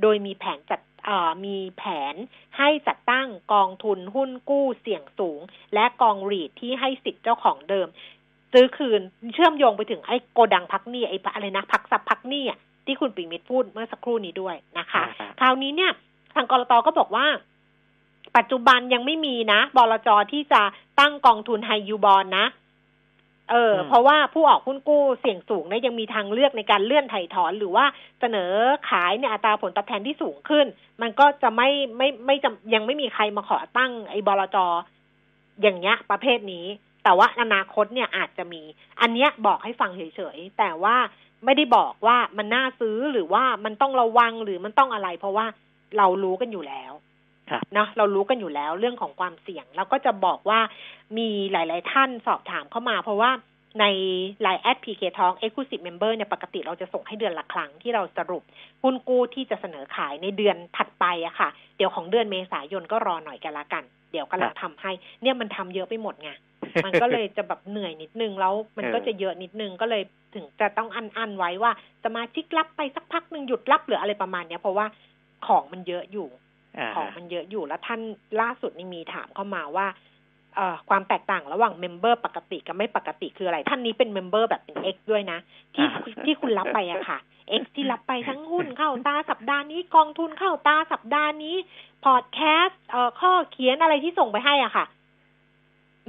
[0.02, 2.14] โดยมีแผนจัดเอ่อมีแผน
[2.58, 5.40] ให้จัดตั้งกองทุนหุ้นกู้เสี่ยงสูง
[5.74, 7.88] และกองรีดที่ให้สิทธิ์เจ้าของเดิม
[8.52, 9.00] ซื้อคืน
[9.34, 15.92] เชื่อมโยงไปถึงไอ้โกดังพักหนี้ไอ้อะไรนะพักซับพักหนี้อะที่คุณปิ่มิตรพูดเมื่อสักครู่นี้ด้วยนะคะอ่าฮะคราวนี้เนี่ย
[16.34, 17.26] ทางกรตก็บอกว่า
[18.36, 20.62] ปัจจุบันยังไม่มีนะบลจที่จะ
[21.00, 22.46] ตั้งกองทุนไฮยูบอลนะ
[23.50, 27.84] เอออืมเพราะว่าผู้ออกหุ้นกู้เสี่ยงสูงเนี่ยยังมีทางเลือกในการเลื่อนไถ่ถอนหรือว่า
[28.20, 28.52] เสนอ
[28.88, 30.66] ขายในอัตราผลตอบแทนที่สูงขึ้น
[31.02, 34.56] มันก็จะไม่ไม่ไม่จำยังไม่มีใครมาขอตั้งไอ้บลจ
[35.62, 36.66] อย่างเงี้ย ประเภทนี้
[37.02, 38.62] แต่แต่ว่าอนาคตเนี่ยอาจจะมี
[39.00, 40.96] อันเนี้ยบอกให้ฟังเฉยๆแต่ว่า
[41.44, 45.46] ไม่ได้บอกว่ามันน่าซื้อหรือว่ามันต้องระวังหรือมันต้องอะไร เพราะว่า
[45.96, 47.07] เรารู้กันอยู่แล้วครับ
[47.74, 50.60] เนาะเรารู้กันอยู่แล้วเรื่องของความเสี่ยงแล้วก็จะบอกว่า
[51.18, 53.30] มีหลาย ๆ ท่านสอบถามเข้ามา เพราะว่า
[53.80, 53.84] ใน
[54.44, 58.42] Line แอด PK Talk Exclusive Member เนี่ยปกติเราจะส่งให้เดือนละครั้งที่เราสรุป
[58.82, 64.90] หุ้นกู้ที่จะเสนอขายในเดือนถัดไปอะค่ะ เดี๋ยวของเดือนเมษายนก็รอหน่อยกันละกัน เดี๋ยวกำลังทำให้
[65.22, 66.30] เนี่ยมันทำเยอะไปหมดไง
[66.84, 70.02] มันก็เลยจะแบบเหนื่อยนิดนึงแล้ว มันก็จะเยอะนิดนึงก็เลย
[70.34, 71.72] ถึงจะต้องอั้นอั้นๆไว้ว่า
[72.04, 74.86] สมาชิกรับไปสักพักหนึ่งหยุดรับหรืออะไรประมาณเนี้ยเพราะว่า
[75.46, 76.47] ของมันเยอะอยู่อ่า
[76.96, 78.00] ของมันเยอะอยู่แล้วท่าน
[78.40, 79.86] ล่าสุดนี่มีถามเข้ามาว่า
[80.56, 85.38] เอ่อความแตกต่างระหว่าง member ปกติกับไม่ปกติคืออะไร ท่านนี้เป็น member แบบเป็น X ด้วยนะ
[85.74, 87.18] ที่อ่าที่คุณรับไปอะค่ะ
[87.60, 91.56] X ที่รับไปทั้งหุ้นเข้าตาสัปดาห์นี้กองทุนเข้าตาสัปดาห์นี้
[92.04, 94.84] พอดแคสต์เอ่อข้อเขียนอะไรที่ส่งไปให้อะค่ะ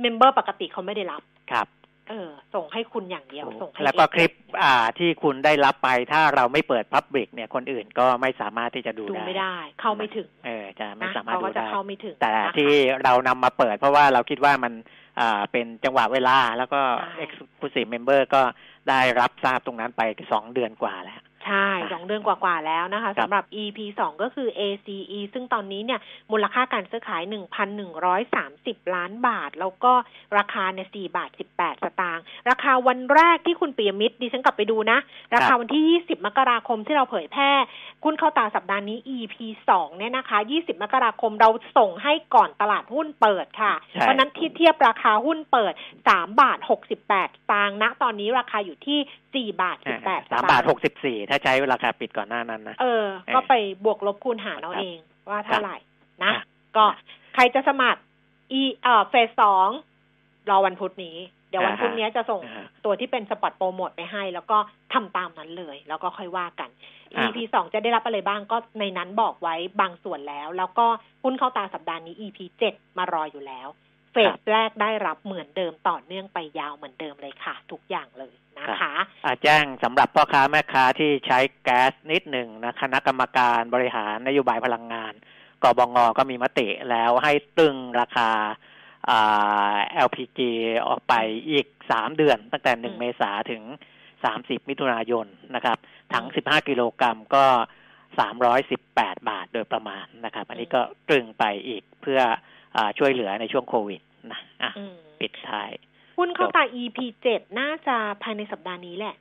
[0.02, 1.68] member ปกติเขาไม่ได้รับครับ
[2.10, 4.32] เออ ส่งให้คุณอย่างเดียว ส่งให้แล้วก็ X คลิป
[4.62, 12.72] อ่าที่คุณได้รับไปถ้าเราไม่เปิด public เนี่ยคนอื่นก็ไม่สามารถที่จะดูดูได้ไม่ได้ เข้าไม่ถึง เออ จะไม่นะสามารถเขาดูก็จะได้เข้าไม่ถึง แต่นะคะที่
[13.04, 14.74] เรานำมาเปิด เพราะว่าเราคิดว่ามัน
[15.20, 18.42] อ่าเป็นจังหวะเวลาแล้วก็ใช่ exclusive member ก็
[18.90, 20.02] ได้รับทราบตรงนั้นไป
[20.32, 26.00] สองเดือนกว่าแล้ว ใช่สองเดือนกว่าๆแล้วนะคะครับสำหรับ EP สองก็คือ ACE ซึ่งตอนนี้เนี่ย
[26.32, 27.24] มูลค่าการซื้อขาย
[28.10, 29.94] 1,130ล้านบาท แล้วก็
[30.38, 35.00] ราคาเนี่ย4บาท18สตางค์ราคาวันแรกที่คุณปิยมิตรดิฉันกลับไปดูนะ
[35.36, 37.52] ราคาวันที่20มกราคมที่เราเผยแพร่
[38.04, 39.36] คุณเข้าตาสัปดาห์นี้ EP
[39.70, 45.74] สองเนี่ยนะคะ20มกราคมเราส่งให้ก่อนตลาดหุ้นเปิดค่ะใช่เพราะฉะนั้นที่เทียบราคาหุ้นเปิด
[46.08, 47.12] 3บาท68ส
[47.52, 53.54] ตางค์ณตอนนี้ราคาอยู่ที่4บาท18สสามตาบางทค์หกสิบสี่ถ้าใช้ราคาปิดก่อนหน้านั้นนะเออ ก็ไป
[53.86, 54.98] บวกลบคูณหารเอาเอง
[55.30, 55.78] ว่าเท่าไหร่
[56.24, 56.46] นะครับ
[56.78, 56.86] ก็
[57.36, 58.02] ใครจะสมัคร
[58.60, 59.70] e เอ่อเฟสสอง
[60.50, 61.18] รอวันพุธนี้
[61.50, 64.58] เดี๋ยววันพุธนี้จะส่งอ่าฮะตัวที่เป็นสปอตโปรโมทไปให้ แล้วก็
[64.94, 66.70] ทำตามนั้นเลย แล้วก็ค่อยว่ากัน
[67.16, 70.86] อ่า EP สองจะได้รับอะไรบ้างก็ในนั้นบอกไว้บางส่วนแล้ว แล้วก็
[71.24, 73.89] หุ้นเข้าตาสัปดาห์นี้ EP เจ็ดมารออยู่แล้วเฟ
[74.32, 78.94] สแรกได้รับเหมือนเดิมต่อเนื่องไปยาวเหมือนเดิมเลยค่ะ ทุกอย่างเลยนะคะ
[79.26, 85.14] อ่าแจ้งสำหรับพ่อค้าแม่ค้าที่ใช้แก๊สนิดหนึ่งนะคณะกรรมการบริหารนโยบายพลังงาน
[85.64, 88.30] กบงก็มีมติแล้วให้ตึงราคา
[89.10, 89.76] อ่า
[90.08, 90.40] LPG
[90.88, 91.14] ออกไป
[91.50, 93.62] อีกสามเดือน ตั้งแต่หนึ่งอืมเมษาถึง
[94.24, 95.78] สามสิบมิถุนายนนะครับ
[96.14, 97.46] ถังสิบห้ากิโลกรัมก็
[98.20, 102.22] สามร้อยสิบแปดบาทโดยประมาณนะครับ อันนี้ก็ตรึงไปอีกเพื่อ
[102.76, 104.02] อาช่วยเหลือในช่วงโควิด
[104.32, 105.72] นะอะอืมปิดท้าย
[106.18, 109.16] หุ้นเข้าตา EP เจ็ดน่าจะภายในสัปดาห์นี้แหละ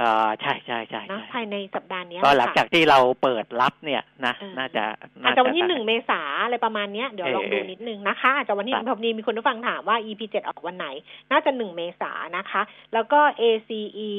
[0.00, 4.84] อ่าใช่ใช่ใช่นะใช่ภายในสัปดาห์นี้ก็หลังค่ะจากที่เราเปิดรับเนี่ยนะเออน่าจะ
[5.24, 10.86] อาจจะวันที่ได้หนึ่งเมษาอะไรประมาณเนี้ยเดี๋ยวลองเออดูนิดนึงนะคะอาจจะวันที่ครับพอดีมีคนผู้ฟังถามว่า EP เจ็ดออกวันไหน
[11.30, 12.62] น่าจะหนึ่งเมษานะคะ
[12.94, 14.10] แล้วก็ ACE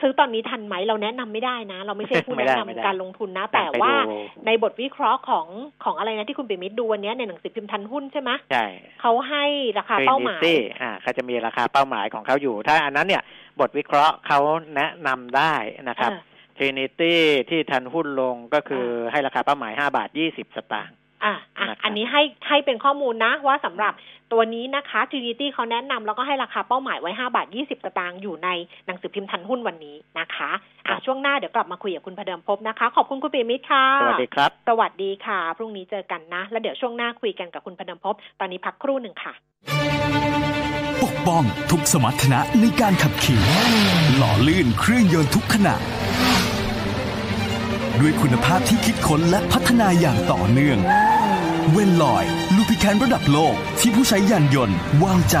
[0.00, 5.46] ซื้อตอนนี้ทันไหมเราแนะนำไม่ได้นะ เราไม่ใช่ผู้ไม่แนะได้นำไม่ได้การลงทุนนะไปแต่ว่าดูในบทวิเคราะห์ของ
[5.84, 8.66] ของอะไรนะที่คุณปิยมิตรดูวันเนี้ยในหนังสือพิมพ์ทันหุ้นใช่ไหมใช่
[9.00, 9.44] เขาให้
[9.78, 13.22] ราคาเป้าหมาย Trinity อ่าเขาจะมีราคาเป้าหมายของเขาอยู่ ถ้าอันนั้นเนี่ย
[13.60, 14.40] บทวิเคราะห์เขา
[14.76, 15.54] แนะนำได้
[15.88, 17.14] นะครับเออ Trinity
[17.50, 23.92] ที่ทันหุ้นลงก็คือให้ราคาเป้าหมาย5บาท20สตางค์ อะอะนะครับอันนี้ให้ให้เป็นข้อมูลนะว่าสำหรับ
[24.32, 28.48] ตัวนี้นะคะ Trinity เขาแนะนำแล้วก็ให้ราคาเป้าหมายไว้5บาท20สตางค์อยู่ใน
[28.86, 30.50] หนังสือพิมพ์ทันหุ้นวันนี้นะคะ
[30.86, 39.32] อะช่วงหน้าเดี๋ยวกลับมาคุยกับคุณพเดิมพบนะคะ ขอบคุณคุณปิยมิตรค่ะ สวัสดีครับ สวัสดีค่ะ พรุ่งนี้เจอกันนะ แล้วเดี๋ยวช่วงหน้าคุยกันกับคุณพเดิมพบ ตอนนี้พักครู่หนึ่งค่ะ
[41.02, 43.40] ปกป้องทุกสมรรถนะในการขับขี่
[44.16, 46.07] หล่อลื่นเครื่องยนต์ทุกขณะด้
[48.00, 50.78] ด้วยคุณภาพที่คิดค้นและพัฒนาอย่างต่อเนื่อง
[51.72, 52.24] เวนลอย
[52.54, 55.36] ลูพิแคนระดับโลกที่ผู้ใช้ยานยนต์วางใจ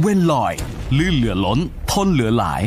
[0.00, 0.54] เวนลอย
[0.98, 1.58] ลื่นเหลือล้น
[1.90, 2.62] ทนเหลือหลาย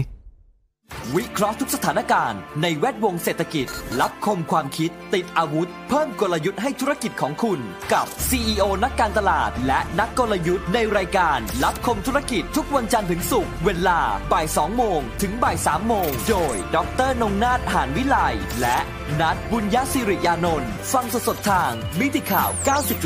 [1.16, 3.68] วิเคราะห์ทุกสถานการณ์ในแวดวงเศรษฐกิจ
[4.00, 7.60] รับคมความคิด ติดอาวุธ เพิ่มกลยุทธ์ให้ธุรกิจของคุณ
[7.94, 14.00] กับ CEO นักการตลาด และนักกลยุทธ์ในรายการ รับคมธุรกิจทุกวันจันทร์ถึงศุกร์เวลา
[14.32, 16.78] บ่าย2โมงถึงบ่าย3โมง โดย ด
[17.08, 18.18] รนงนาถหานวิไล
[18.62, 18.78] และ
[19.20, 22.50] นัดบุญยศิริยานนท์ฟังสดๆทาง มิติข่าว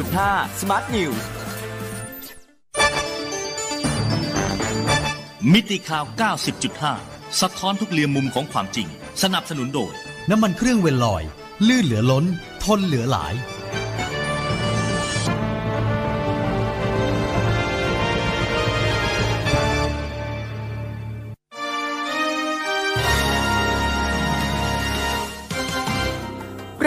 [0.02, 1.22] 90.5 Smart News
[5.54, 8.88] มิติข่าว 90.5 สะท้อนทุกเรียมมุมของความจริง
[9.24, 9.94] สนับสนุนโดย
[10.30, 11.24] น้ำมันเครื่องเวลลอย
[11.68, 12.26] ลื่นเหลือล้น
[12.64, 13.34] ทนเหลือหลาย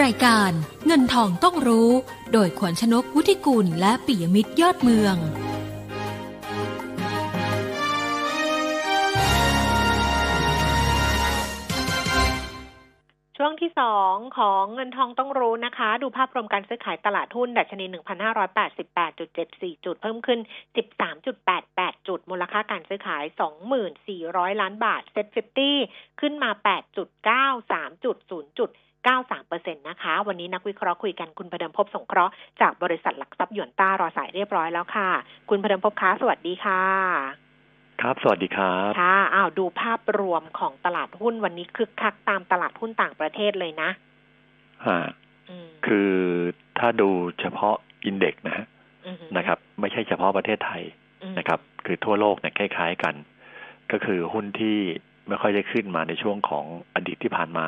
[0.03, 0.51] รายการ
[0.85, 1.89] เงินทองต้องรู้
[2.33, 5.15] โดยขวัญชนกวุฒิกุลและปิยมิตรยอดเมือง
[13.67, 17.85] ที่สองของเงินทองต้องรู้นะคะ ดูภาพรวมการซื้อขายตลาดหุ้น ดัชนี
[18.85, 20.39] 1,588.74 จุด เพิ่มขึ้น
[21.23, 23.23] 13.88 จุด มูลค่าการซื้อขาย
[23.93, 25.27] 2,400 ล้านบาท เซ็ต
[25.73, 26.49] 50 ขึ้นมา
[27.47, 28.69] 8.93 จุด 0 จุด
[29.29, 35.09] 93%นะคะ วันนี้นักวิเคราะห์คุยกันคุณพเดิมพบสงเคราะห์จากบริษัทหลักทรัพย์หยวนต้ารอสายเรียบร้อยแล้วค่ะ
[35.49, 37.46] คุณพเดิมพบค้าสวัสดีค่ะ
[38.01, 43.89] ครับ สวัสดีครับค่ะอ้าวดูภาพรวมของตลาดหุ้นวันนี้คึกคักตามตลาดหุ้นต่างประเทศเลยนะ
[44.87, 44.99] ฮะ
[45.49, 46.11] อืมคือ
[46.79, 47.75] ถ้าดูเฉพาะ
[48.05, 48.65] อินเด็กซ์นะฮะ
[49.07, 50.83] อือหือนะครับ ไม่ใช่เฉพาะประเทศไทย
[51.23, 53.15] อืมนะครับ คือทั่วโลกเนี่ยคล้าย ๆกัน
[53.91, 54.77] ก็คือหุ้นที่
[55.27, 57.67] ไม่ค่อยได้ขึ้นมาในช่วงของอดีตที่ผ่านมา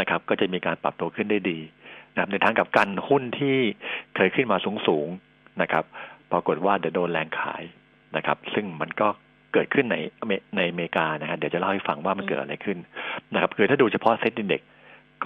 [0.00, 1.58] นะครับ ก็จะมีการปรับตัวขึ้นได้ดี
[2.12, 3.56] นะครับในทางกลับกันหุ้นที่
[4.16, 5.84] เคยขึ้นมาสูงๆนะครับ
[6.32, 7.62] ปรากฏว่าเดี๋ยวโดนแรงขาย
[8.16, 9.08] นะครับ ซึ่งมันก็
[9.54, 12.78] เกิดขึ้นในอเมในอเมริกานะฮะเดี๋ยวจะเล่าให้ฟังว่ามันเกิดอะไรขึ้น
[13.34, 14.62] นะครับคือถ้าดูเฉพาะเซ็ตอินเด็ก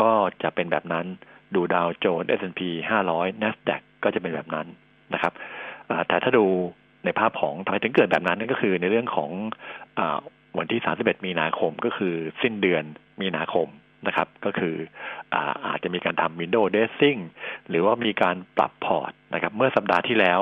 [0.01, 0.11] ก็
[0.43, 1.07] จะเป็นแบบนั้น
[1.55, 2.61] ดูดาวโจนส์ S&P
[3.07, 4.66] 500 NASDAQ ก็จะเป็นแบบนั้น
[5.14, 5.33] นะครับ
[5.91, 6.45] อ่าแต่ถ้าดู
[7.05, 9.31] ในภาพของทำไมถึงเกิดแบบนั้นนั่นก็คือในเรื่องของ
[9.99, 10.18] อา
[10.59, 12.85] วันที่ 31 มีนาคมก็คือสิ้นเดือน
[13.20, 13.68] มีนาคม
[14.07, 14.74] นะครับ ก็คือ
[15.35, 17.20] อาอาจจะมีการทำ window dressing
[17.68, 20.41] หรือว่ามีการปรับพอร์ตนะครับ เมื่อสัปดาห์ที่แล้ว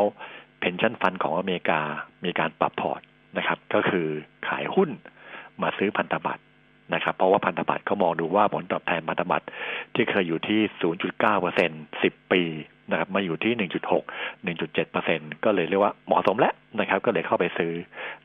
[0.62, 1.80] pension fund ของอเมริกา
[2.24, 3.00] มีการปรับพอร์ต
[3.36, 4.06] นะครับ ก็คือ
[4.48, 4.90] ขายหุ้น
[5.62, 6.42] มาซื้อพันธบัตร
[6.94, 9.46] นะครับ เพราะว่าพันธบัตรเขามองดูว่าผลตอบแทนพันธบัตร
[9.94, 10.60] ที่เคยอยู่ที่
[11.00, 11.70] 0.9เปอร์เซ็น
[12.02, 12.42] 10 ปี
[12.90, 17.72] นะครับมาอยู่ที่ 1.6 1.7เปอร์เซ็นก็เลยเรียกว่าเหมาะสมแล้วนะครับ ก็เลยเข้าไปซื้อ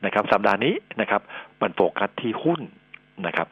[0.06, 1.22] นะครับ สัปดาห์นี้นะครับ
[1.62, 2.62] มันโฟกัสที่หุ้น
[3.28, 3.48] นะครับ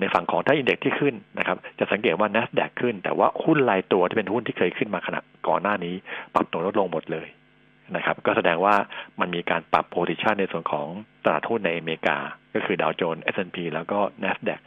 [0.00, 5.94] ในฝั่งของถ้าอินเด็กซ์ที่ขึ้นนะครับ จะสังเกตว่า NASDAQ ขึ้น แต่ว่าหุ้นรายตัวที่เป็นหุ้นที่เคยขึ้นมาขณะก่อนหน้านี้
[6.34, 7.26] ปรับตัวลดลงหมดเลย
[7.96, 8.76] นะครับก็แสดงว่า
[9.20, 10.88] มันมีการปรับโพซิชันในส่วนของ
[11.24, 12.18] ตลาดหุ้นในอเมริกา
[12.54, 14.60] ก็คือดาวโจนส์ S&P แล้วก็ NASDAQ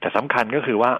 [0.00, 0.90] แต่สำคัญก็คือว่า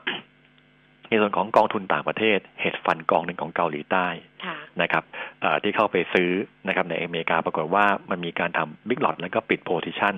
[1.08, 4.06] ในส่วนของกองทุนต่างประเทศ hedge fund กองหนึ่งของเกาหลีใต้
[4.44, 5.04] ค่ะนะครับ
[5.40, 6.30] เอ่อที่เข้าไปซื้อ
[6.68, 10.14] นะครับในอเมริกาปรากฏว่ามันมีการทำ big lot แล้วก็ปิด position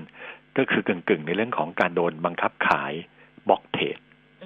[0.57, 2.93] ก็คือกึ่งๆ ในเรื่องของการโดนบังคับขาย
[3.49, 3.99] block trade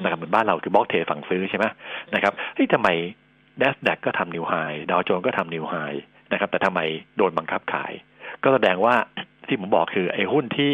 [0.03, 1.67] นะครับเหมือนบ้านเราคือ block trade ฝั่งซื้อใช่ไหม
[2.15, 2.89] นะครับเฮ้ยทำไม
[3.61, 4.55] NASDAQ ก็ทำ new high
[4.91, 5.75] ดาวโจนส์ก็ทำ new high
[6.35, 6.81] นะครับ แต่ทำไม
[7.17, 7.93] โดนบังคับขาย
[8.43, 8.95] ก็แสดงว่า
[9.49, 10.73] ที่ผมบอกคือไอ้หุ้นที่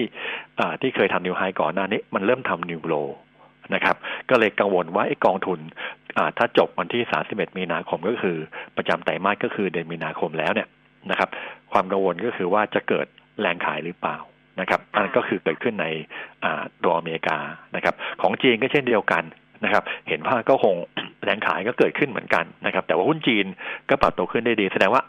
[0.61, 2.94] อ่าที่เคยทำนิวไฮก่อนหน้านี้มันเริ่มทำนิวโล
[3.74, 3.96] นะครับ
[4.30, 5.61] ก็เลยกังวลว่าไอ้กองทุน
[6.16, 8.36] อ่าถ้าจบวันที่ 31 มีนาคมก็คือ
[8.76, 10.68] ประจำไตรมาสก็คือเดือนมีนาคมแล้วเนี่ย
[11.11, 11.28] นะครับ
[11.72, 13.06] ความกังวลก็คือว่าจะเกิด
[13.40, 14.16] แรงขายหรือเปล่า
[14.61, 15.86] นะครับอันนั้นก็คือเกิดขึ้นใน
[16.44, 17.38] อ่าตัวอเมริกา
[17.76, 19.24] นะครับ ของจีนก็เช่นเดียวกัน
[19.64, 20.74] นะครับ เห็นว่าก็คง
[21.24, 23.46] แรงขายก็เกิดขึ้นเหมือนกันนะครับ แต่ว่าหุ้นจีน
[23.88, 25.02] ก็ปรับตัวขึ้นได้ดี แสดงว่า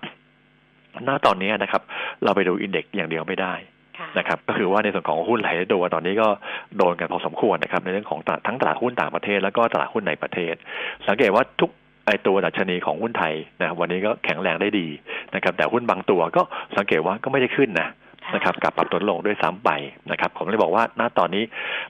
[1.06, 1.82] หน้าตอนนี้นะครับ
[2.24, 3.54] เราไปดูอินเด็กซ์อย่างเดียวไม่ได้
[3.98, 6.28] ค่ะนะครับก็คือว่าในส่วนของหุ้นหลายตัวตอนนี้ก็
[6.78, 10.54] โดนกันพอสมควรนะครับในเรื่องของตลาดทั้งตลาดหุ้นต่างประเทศแล้วก็ตลาดหุ้นในประเทศ
[11.08, 11.72] สังเกตว่าทุก
[12.06, 14.88] ไอตัวดัชนีของหุ้นไทยนะครับวันนี้ก็แข็งแรงได้ดี
[15.36, 16.42] นะครับแต่หุ้นบางตัวก็
[16.78, 17.90] สังเกตว่าก็ไม่ได้ขึ้นนะ
[18.36, 19.70] นะครับกับปรับตัวลงด้วยซ้ำไป
[20.12, 21.44] นะครับผมเลยบอกว่าณตอนนี้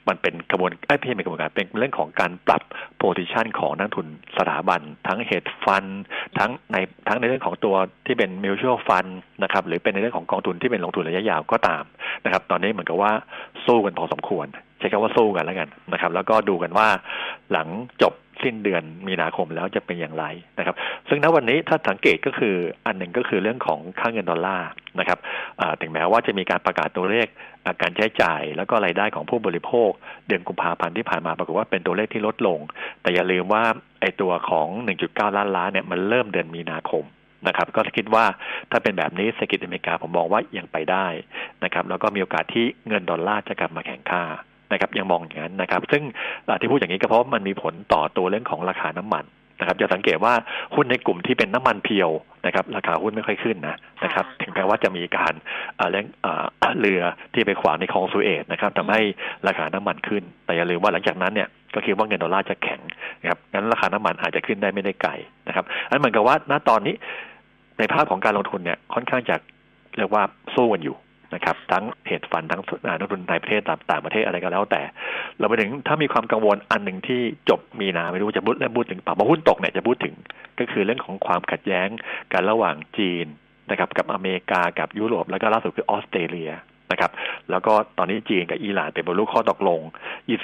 [0.08, 2.62] มันเป็นกระบวนไอ้ยไม่ใช่เป็นกระบวนการเป็นเรื่องของการปรับ
[2.98, 5.86] โพซิชันของนักทุนสถาบัน ทั้งเฮดฟัน
[6.38, 6.78] ทั้งใน
[7.08, 7.76] ทั้งในเรื่องของตัว
[8.06, 9.06] ที่เป็นมิวช a l ฟัน
[9.44, 11.84] นะครับหรือเป็นในเรื่องของกองทุนที่เป็นลงทุนระยะยาวก็ตาม
[12.26, 13.12] นะครับตอนนี้เหมือนกับว่า
[13.66, 14.48] สู้กันพอสมควร
[14.80, 16.88] ใช้คำว่าสู้กันแล้วกันนะครับ แล้วก็ดูกันว่า
[17.52, 17.68] หลัง
[18.02, 18.14] จบ
[18.44, 20.26] สิ้นเดือนมีนาคมแล้วจะเป็นอย่างไร
[20.58, 20.76] นะครับ
[21.10, 24.70] ซึ่งณวันนี้ถ้าสังเกตก็คืออันหนึ่งก็คือเรื่องของค่าเงินดอลลาร์
[25.00, 25.20] นะครับ
[25.82, 29.90] ถึงแม้ว่าจะมีการประกาศตัวเลขาการใช้จ่ายแล้วก็รายได้ของผู้บริโภค
[30.28, 32.60] เดือนกุมภาพันธ์ที่ผ่านมาปรากฏว่าเป็นตัวเลขที่ลดลง
[33.02, 33.64] แต่อย่าลืมว่า
[34.02, 34.68] ไอตัวของ
[35.02, 37.04] 1.9 ล้านล้านเนี่ยมันเริ่มเดือนมีนาคม
[37.48, 38.26] นะครับก็คิดว่า
[38.72, 41.08] ถ้าเป็นแบบนี้เศรษฐกิจอเมริกาผมมองว่ายังไปได้
[41.64, 44.24] นะครับแล้วก็มีโอกาสที่เงินดอลลาร์จะกลับมาแข็งค่า
[44.72, 46.04] นะครับยังมองอย่างนั้นนะครับ ซึ่ง
[46.48, 49.26] อ่าที่พูดอย่างนี้ก็เพราะมันมีผลต่อตัวเรื่องของราคาน้ำมัน
[49.60, 50.34] นะครับจะสังเกตว่า
[50.76, 52.10] หุ้นในกลุ่มที่เป็นน้ำมันเพียว
[52.46, 55.34] นะครับราคาหุ้นไม่ค่อยขึ้นนะนะครับถึงแม้ว่าจะมีการ
[55.80, 57.02] อ่าเรื่องอ่าเรือ
[57.34, 59.02] ที่ไปขวางในคลองสุเอตนะครับทำให้
[59.48, 62.82] ราคาน้ำมันขึ้น แต่อย่าลืมว่าหลังจากนั้นเนี่ยก็คิดว่าเงินดอลลาร์จะแข็ง
[63.22, 65.12] นะครับงั้นราคาน้ำมันอาจจะขึ้นได้ไม่ได้ไกล
[65.48, 66.96] นะครับอันเหมือนกับว่าณตอนนี้
[67.80, 69.36] ในภาพของการลงทุนเนี่ยค่อนข้างจะ
[69.98, 70.24] เรียกว่า
[70.56, 70.96] สู้กันอยู่
[71.34, 72.62] นะครับทั้งเหตุฟันทั้ง
[73.00, 74.82] นักลงทุนในประเทศต่างต่างประเทศอะไรก็แล้วแต่
[75.40, 80.14] เราไปถึงถ้ามีความกังวลอันหนึ่งที่จบมีนาไม่รู้จะพูดเริ่มพูดถึงเปล่ามาหุ้นตกเนี่ยจะพูดถึง
[80.60, 81.88] ก็คือเรื่องของความขัดแย้ง
[82.34, 83.26] กันระหว่างจีน
[83.70, 86.52] นะครับกับอเมริกากับยุโรปแล้วก็ล่าสุดคือออสเตรเลีย
[86.92, 87.12] นะครับ
[87.52, 89.80] แล้วก็ตอนนี้จีนกับอิหร่านเป็นบรรลุข้อตกลง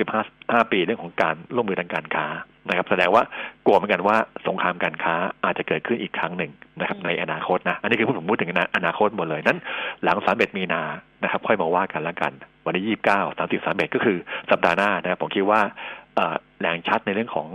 [0.08, 2.26] 25 ปีเรื่องของการร่วมมือทางการค้า
[2.70, 3.24] นะครับแสดงว่า
[3.66, 9.60] กลัวเหมือนกันว่าสงครามการค้าอาจจะเกิดขึ้นอีกครั้งหนึ่งนะครับในอนาคตนะ อันนี้คือผมพูดถึงอนาคตหมดเลยนั้น
[10.04, 10.82] หลัง31มีนา
[11.24, 12.32] นะครับ ค่อยมาว่ากันแล้วกัน
[12.66, 14.18] วันที่29 30 31ก็คือ
[14.52, 15.62] สัปดาห์หน้านะครับผมคิดว่า
[16.62, 17.48] แรงชัดในเรื่องของ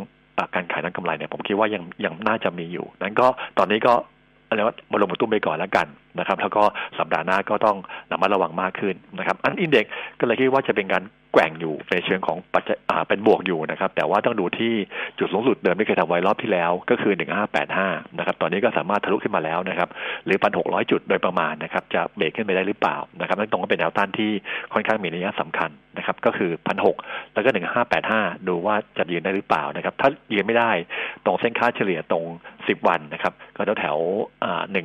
[0.54, 3.26] การขายนั้นกำไรเนี่ยผมคิดว่ายังยังน่าจะมีอยู่ นั้นก็
[3.58, 3.94] ตอนนี้ก็
[4.48, 5.86] อะไรว่ามาลงมาตุ้มไปก่อนแล้วกัน
[6.18, 6.62] นะครับแล้วก็
[6.98, 7.76] สัปดาห์หน้าก็ต้อง
[8.12, 9.86] ระมัดระวังมากขึ้นนะครับ อันอินเด็ก
[10.20, 14.72] ก็เลยคิดว่าจะเป็นการแกว่งอยู่ในเชิงของปัจจัยเป็นบวกอยู่นะครับ แต่ว่าต้องดูที่
[15.18, 17.14] จุดสูงสุดเดิมที่เคยทำไว้รอบที่แล้ว ก็คือ
[17.66, 19.88] 1585 นะครับ ตอนนี้ก็สามารถทะลุขึ้นมาแล้วนะครับ
[20.24, 24.30] หรือ 1,600 จุดโดยประมาณนะครับ จะเบรกขึ้นไปได้หรือเปล่านะครับนั่นตรงก็เป็นแนวต้านที่
[24.72, 26.50] ค่อนข้างมีนัยสำคัญนะครับ ก็คือ
[26.92, 27.50] 1,600 แล้วก็
[27.98, 30.70] 1585 ดูว่าจะยืนได้หรือเปล่านะครับ ถ้ายืนไม่ได้
[31.24, 32.24] ตรงเส้นค่าเฉลี่ยตรง
[32.56, 33.98] 10 วันนะครับ ก็แถวแถว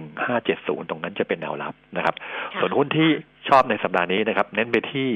[0.02, 2.16] 1570 ตรงนั้นจะเป็นแนวรับนะครับ
[2.54, 3.10] ค่ะส่วนหุ้นที่
[3.50, 5.08] ชอบในสัปดาห์นี้นะครับ เน้นไปที่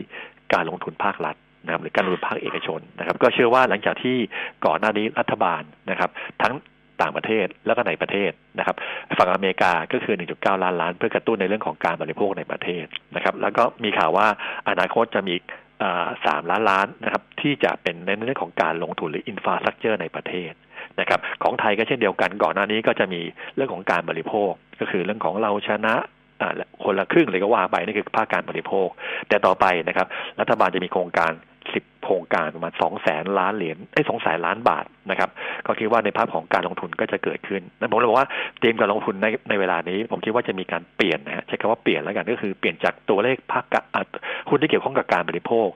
[0.53, 1.35] การลงทุนภาครัฐ
[1.65, 4.17] นะครับหรือการลงทุนภาคเอกชนนะครับ ก็เชื่อว่าหลังจากที่
[4.65, 6.09] ก่อนหน้านี้รัฐบาลนะครับ
[6.41, 6.53] ทั้ง
[7.01, 8.75] ต่างประเทศแล้วก็ในประเทศนะครับ
[9.17, 12.85] ฝั่งอเมริกาก็คือ 1.9 ล้านล้านเพื่อกระตุ้นในเรื่องของการบริโภคในประเทศ
[13.15, 14.27] นะครับ แล้วก็มีข่าวว่า
[14.69, 15.35] อนาคตจะมี
[15.83, 20.51] อ่าสามล้านล้านนะครับ ที่จะเป็นในเรื่องของการลงทุนหรืออินฟาสตรักเจอร์ในประเทศ
[20.99, 23.21] นะครับของไทยก็เช่นเดียวกันก่อนหน้านี้ก็จะมี
[23.55, 25.95] เรื่องของการบริโภค ก็คือเรื่องของเราชนะ
[26.41, 26.51] อ่า
[26.83, 28.87] คนละครึ่งเลยก็ว่าไปนี่คือภาคการบริโภค
[29.29, 30.07] แต่ต่อไปนะครับ
[30.39, 31.31] รัฐบาลจะมีโครงการ
[31.73, 35.29] สิบโครงการประมาณสองแสนล้านเหรียญไอ้สองแสนล้านบาทนะครับ
[35.65, 38.27] ก็คิดว่าในภาพของการลงทุนก็จะเกิดขึ้นนั้นผมเลยบอกว่า
[38.59, 44.01] เตรียมการลงทุนในในเวลานี้ ผมคิดว่าจะมีการเปลี่ยนนะฮะใช้คำว่าเปลี่ยนแล้วกันก็คือเปลี่ยนจากตัวเลขภาคกะอะ
[44.49, 45.67] หุ้นที่เกี่ยวข้องกับการบริโภค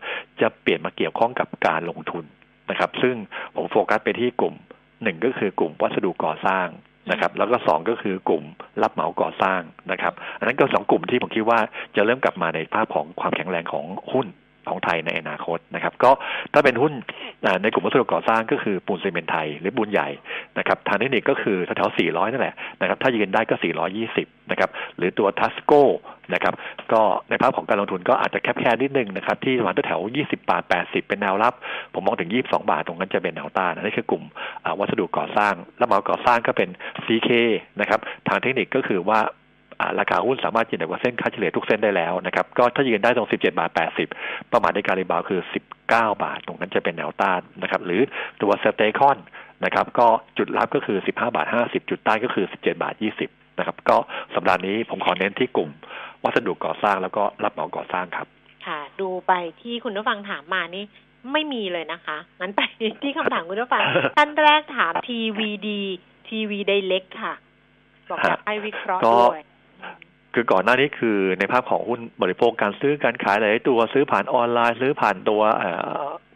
[0.41, 2.25] จะเปลี่ยนมาเกี่ยวข้องกับการลงทุน
[2.69, 3.15] นะครับ ซึ่ง
[3.55, 4.55] ผมโฟกัสไปที่กลุ่ม
[5.03, 6.67] หนึ่งก็คือกลุ่มวัสดุก่อสร้าง
[7.11, 8.43] นะครับแล้วก็สองก็คือกลุ่ม
[8.81, 11.59] รับเหมาก่อสร้างนะครับ อันนั้นก็สองกลุ่มที่ผมคิดว่า
[11.95, 14.27] จะเริ่มกลับมาในภาพของความแข็งแรงของหุ้น
[14.69, 16.11] ของไทยในอนาคตนะครับ ก็
[16.53, 16.93] ถ้าเป็นหุ้น
[17.61, 20.09] ในกลุ่มวัสดุก่อสร้างก็คือปูนซีเมนไทย หรือปูนใหญ่
[20.57, 23.55] นะครับทางเทคนิคก็คือแถวๆ400 นั่นแหละนะครับ ถ้ายืนได้ก็
[24.03, 25.83] 420 นะครับ หรือตัว TASCO
[26.33, 26.53] นะครับ
[26.93, 31.53] ก็ในภาพของการลงทุนก็อาจจะแคบแค่นิดนึงนะครับ ที่ประมาณแถวๆ20 บาท 80 เป็นแนวรับ
[31.93, 34.23] ผมมองถึง 22 บาท ตรงนั้นจะเป็นแนวต้านอันนี้คือกลุ่ม
[34.79, 36.69] วัสดุก่อสร้าง แล้วเหมาก่อสร้างก็เป็น
[37.05, 37.29] CK
[37.81, 39.19] นะครับ ทางเทคนิคก็คือว่า
[39.99, 43.71] ราคาหุ้นสามารถยืนเหนือกว่าเส้นค่าเฉลี่ยทุกเส้นได้แล้วนะครับก็ถ้ายืนได้ตรง 17 บาท
[44.11, 45.41] 80 ประมาณในการ rebound คือ
[45.81, 48.01] 19 บาท ตรงนั้นจะเป็นแนวต้านนะครับหรือ
[48.41, 49.17] ตัวสเตคอน
[49.65, 50.07] นะครับก็
[50.37, 52.95] จุดรับก็คือ 15 บาท 50 จุดต้านก็คือ 17 บาท
[53.27, 53.97] 20 นะครับก็
[54.33, 55.69] สัปดาห์นี้ผมขอเน้นที่กลุ่ม
[56.23, 58.27] วัสดุก่อสร้างแล้วก็รับเหมาก่อสร้างครับ
[58.67, 60.83] ค่ะ ดูไปที่คุณผู้ฟังถามมานี่
[61.31, 62.61] ไม่มีเลยนะคะ งั้นไป
[63.03, 63.83] ที่คำถามคุณผู้ฟัง
[64.17, 65.67] ท่านแรกถาม TVD
[66.27, 67.33] TV Direct ค่ะ
[68.09, 69.43] บอกอยากให้วิเคราะห์ก็ด้วย
[70.33, 75.41] คือก่อนหน้านี้คือในภาพของหุ้นบริโภคการซื้อการขายหลายตัวซื้อผ่านออนไลน์ ซื้อผ่านตัว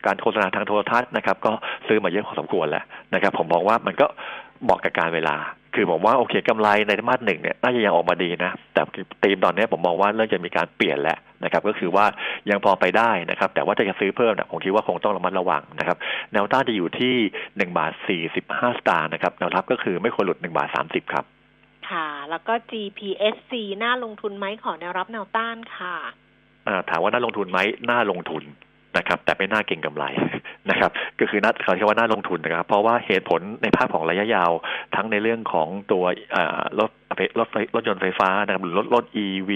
[0.06, 1.52] การโฆษณาทางโทรทัศน์นะครับ ก็
[1.88, 2.84] ซื้อมาเยอะพอสมควรแล้ว
[3.14, 4.08] นะครับ ผมมองว่ามันก็
[4.64, 5.36] เหมาะกับการเวลา
[5.76, 8.82] คือผมว่าโอเคกำไรในมาสหนึ่งเนี่ยน่าจะยังออกมาดีนะ แต่
[9.24, 12.06] ธีมตอนนี้ผมมองว่าเริ่มจะมีการเปลี่ยนแล้วนะครับ ก็คือว่า
[12.50, 15.98] ยังพอไปได้นะครับ แต่ว่าถ้าจะซื้อเพิ่มเนี่ยผมคิดว่าคงต้องระมัดระวังนะครับ
[16.34, 17.16] แนวต้านจะอยู่ที่
[17.58, 21.26] หนึ่งบาทสี่สิบห้าสตางค์นะครับแนวรับก็คือไม่ควรหลุดหนึ่งบาทสามสิบครับ
[21.92, 25.96] ค่ะ แล้วก็ GPSC น่าลงทุนไหมขอแนวรับแนวต้านค่ะ
[26.68, 27.60] อ่าถามว่าน่าลงทุนไหม
[27.90, 28.44] น่าลงทุน
[28.98, 30.06] นะครับ แต่ไม่น่าเก่งกำไร
[30.70, 34.52] นะครับก็คือน่าเขาเรียกว่าน่าลงทุนนะครับ เพราะว่าเหตุผลในภาพของระยะยาว
[34.96, 36.04] ทั้งในเรื่องของตัว
[36.80, 36.92] รถ
[37.40, 39.52] รถไฟรถยนต์ไฟฟ้านะครับหรือรถรถ EV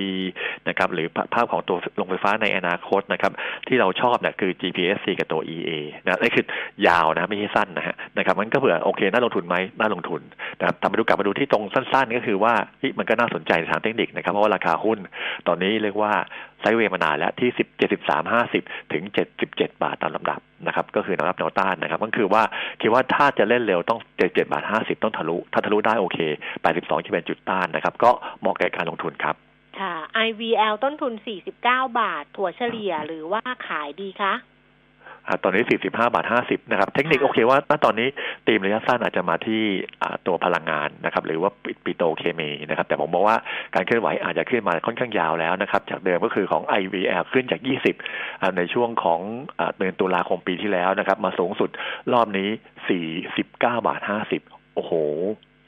[0.67, 3.31] นะครับหรือภาพของตัวโรงไฟฟ้าในอนาคตนะครับ
[3.67, 5.69] ที่เราชอบเนี่ยคือ GPSC กับตัว EA
[6.03, 6.45] นะนี่คือ
[6.87, 10.21] ยาวนะไม่ใช่สั้นนะฮะนะครับมันก็เผื่อโอเคน่าลงทุนไหมน่าลงทุน
[10.59, 12.53] นะครับทำมาดูกลับมาดูที่ตรงสั้น ๆ ก็คือว่า
[12.97, 14.97] มันก็น่าสนใจในทางเทคนิคนะครับ เพราะว่าราคาหุ้น
[15.47, 16.13] ตอนนี้เรียกว่า
[16.63, 19.03] ไซเวย์มานานแล้วที่10 73 50ถึง
[19.43, 22.43] 77บาทตามลำดับนะครับ ก็คือแนวรับแนวต้านนะครับ ก็คือว่า
[22.81, 26.17] คิดว่าถ้าจะเล่นเร็วต้อง77บาท50ต้องทะลุ ถ้าทะลุได้โอเค
[26.63, 29.35] 82จะเป็นจุดต้านนะครับ ก็เหมาะแก่การลงทุนครับ
[29.79, 29.93] ค่ะ
[30.27, 31.13] IVL ต้นทุน
[31.53, 31.53] 49
[31.99, 34.33] บาท ถั่วเฉลี่ยหรือว่าขายดีคะ
[35.43, 38.07] ตอนนี้ 45 บาท 50 นะครับ เทคนิคค่ะโอเคว่าณตอนนี้
[38.47, 39.61] ตีมระยะสั้นอาจจะมาที่
[40.01, 43.37] อ่าตัวพลังงานนะครับ หรือว่าปิปิโตรเคมีนะครับ แต่ผมบอกว่า
[43.75, 47.61] การเคลื่อนไหวอาจจะขึ้นมาค่อนข้างยาวแล้วนะครับ จากเดิมก็คือของ IVL ขึ้นจาก
[48.01, 49.19] 20อ่าในช่วงของ
[49.59, 51.69] อ่าเดือนตุลาคมปีที่แล้วนะครับ มาสูงสุด
[52.13, 52.49] รอบนี้
[53.33, 53.49] 49
[53.87, 54.01] บาท
[54.39, 54.93] 50 โอ้โห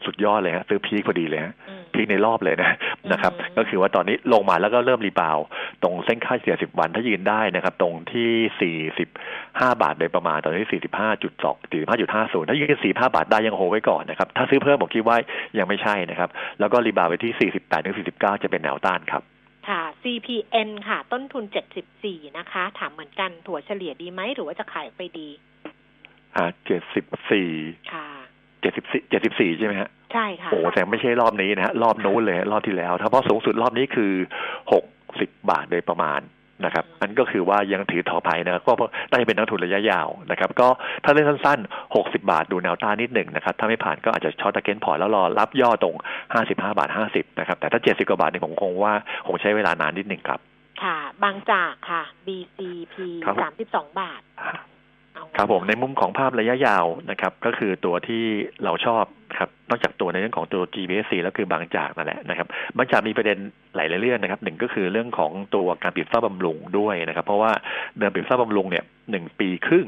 [0.07, 2.71] สุดยอดเลยฮะซื้อ peak พอดีเลยฮะอืม peak ในรอบเลยนะ
[3.11, 5.45] นะครับอืมก็คือว่าตอนนี้ลงมาแล้วก็เริ่ม rebound
[5.83, 10.73] ตรงเส้นค่าเฉลี่ย10 วันถ้ายืนได้นะครับ ตรงที่ 45 บาทโดยประมาณตอนนี้ 45.2
[11.71, 15.17] 45.50 ถ้ายืน45 บาทได้ยังโฮไว้ก่อนนะครับ ถ้าซื้อเพิ่มผมคิดว่า
[15.57, 16.29] ยังไม่ใช่นะครับ
[16.59, 19.23] แล้วก็รีบาวด์ไปที่ 48ถึง49 จะเป็นแนวต้านครับ
[19.69, 21.43] ค่ะ CPN ค่ะ ต้นทุน
[21.91, 25.29] 74 นะคะ ถามเหมือนกันถั่วเฉลี่ยดีไหม หรือว่าจะขายไปดี
[26.35, 26.45] อ่า
[27.19, 28.07] 74ค่ะ
[28.63, 34.13] 74 74 ใช่ไหมฮะ ใช่ค่ะ โอ้แต่ไม่ใช่รอบนี้นะฮะรอบนู้นเลยฮะรอบที่แล้วถ้าเพราะสูงสุดรอบนี้คือ
[34.85, 36.21] 60บาทโดยประมาณ
[36.65, 38.73] นะครับอันก็คือว่ายังถือต่อไปนะครับก็
[39.09, 40.67] น่าจะเป็นนักทุนระยะยาวนะครับ ก็
[41.03, 45.95] ถ้าเล่นสั้นๆ 60 บาทดูแนวต้านนิดหนึ่งนะครับ ถ้าไม่ผ่านก็อาจจะช็อตตะเกนพอร์ตแล้วรอรับย่อตรง
[46.35, 48.93] 55 บาท 50 นะครับ แต่ถ้า 70 กว่าบาทเนี่ยผมคงว่า
[49.27, 50.39] คงใช้เวลานานนิดหนึ่งครับ
[50.83, 52.95] ค่ะ บางจากค่ะ BCP
[53.25, 54.74] ครับสามสิบสองบาทเอาไง
[55.37, 58.23] ครับผมในมุมของภาพระยะยาวนะครับ ก็คือตัวที่
[58.63, 59.03] เราชอบ
[59.37, 62.47] ครับนอกจากตัวในเรื่องของตัว GBSC แล้วคือบางจากนั่นแหละนะครับ
[62.77, 63.37] บางจากมีประเด็น
[63.75, 67.51] หลายเรื่องนะครับหนึ่งก็คือเรื่องของตัวการปิดฝ้าบำรุงด้วยนะครับ เพราะว่า
[67.97, 69.87] เดิมปิดฝ้าบำรุงเนี่ยหนึ่งปีครึ่ง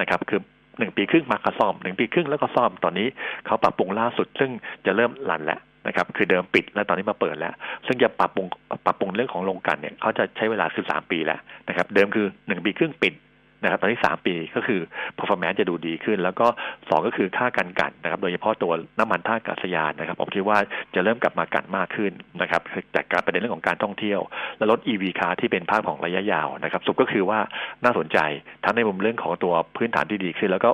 [0.00, 0.40] นะครับคือ
[0.78, 3.06] หนึ่งปีครึ่งมากระซ่อมหนึ่งปีครึ่งแล้วก็ซ่อมตอนนี้
[3.46, 4.50] เขาปรับปรุงล่าสุด ซึ่ง
[4.86, 7.54] จะเริ่มรันแล้วนะครับคือเดิมปิดแล้วตอนนี้มาเปิดแล้ว
[7.86, 8.46] ซึ่งจะปรับปรุง
[8.86, 13.14] ปรับปรุงเรื่องของโรงกันเนี่ยเขาจะใช้เวลาคือสามปีแล้วนะครับ เดิมคือหนึ่งปีครึ่งปิด
[13.62, 14.80] นะครับตอนนี้สามปีก็คือ
[15.18, 16.46] performance จะดูดีขึ้น แล้วก็
[16.88, 20.58] สองก็คือค่ากันกันนะครับโดยเฉพาะตัวน้ำมันท่าอากาศยานนะครับผมคิดว่า
[20.94, 22.62] จะเริ่มกลับมากันมากขึ้นนะครับ
[22.94, 24.20] จากการประเด็นเรื่องของการท่องเที่ยว
[24.58, 27.38] และรถ EV car ที่เป็นภาพของระยะยาวนะครับสุดก็คือว่า
[27.84, 28.18] น่าสนใจ
[28.64, 30.70] ทั้งในมุมเรื่องของตัวพื้นฐานที่ดีขึ้น แล้วก็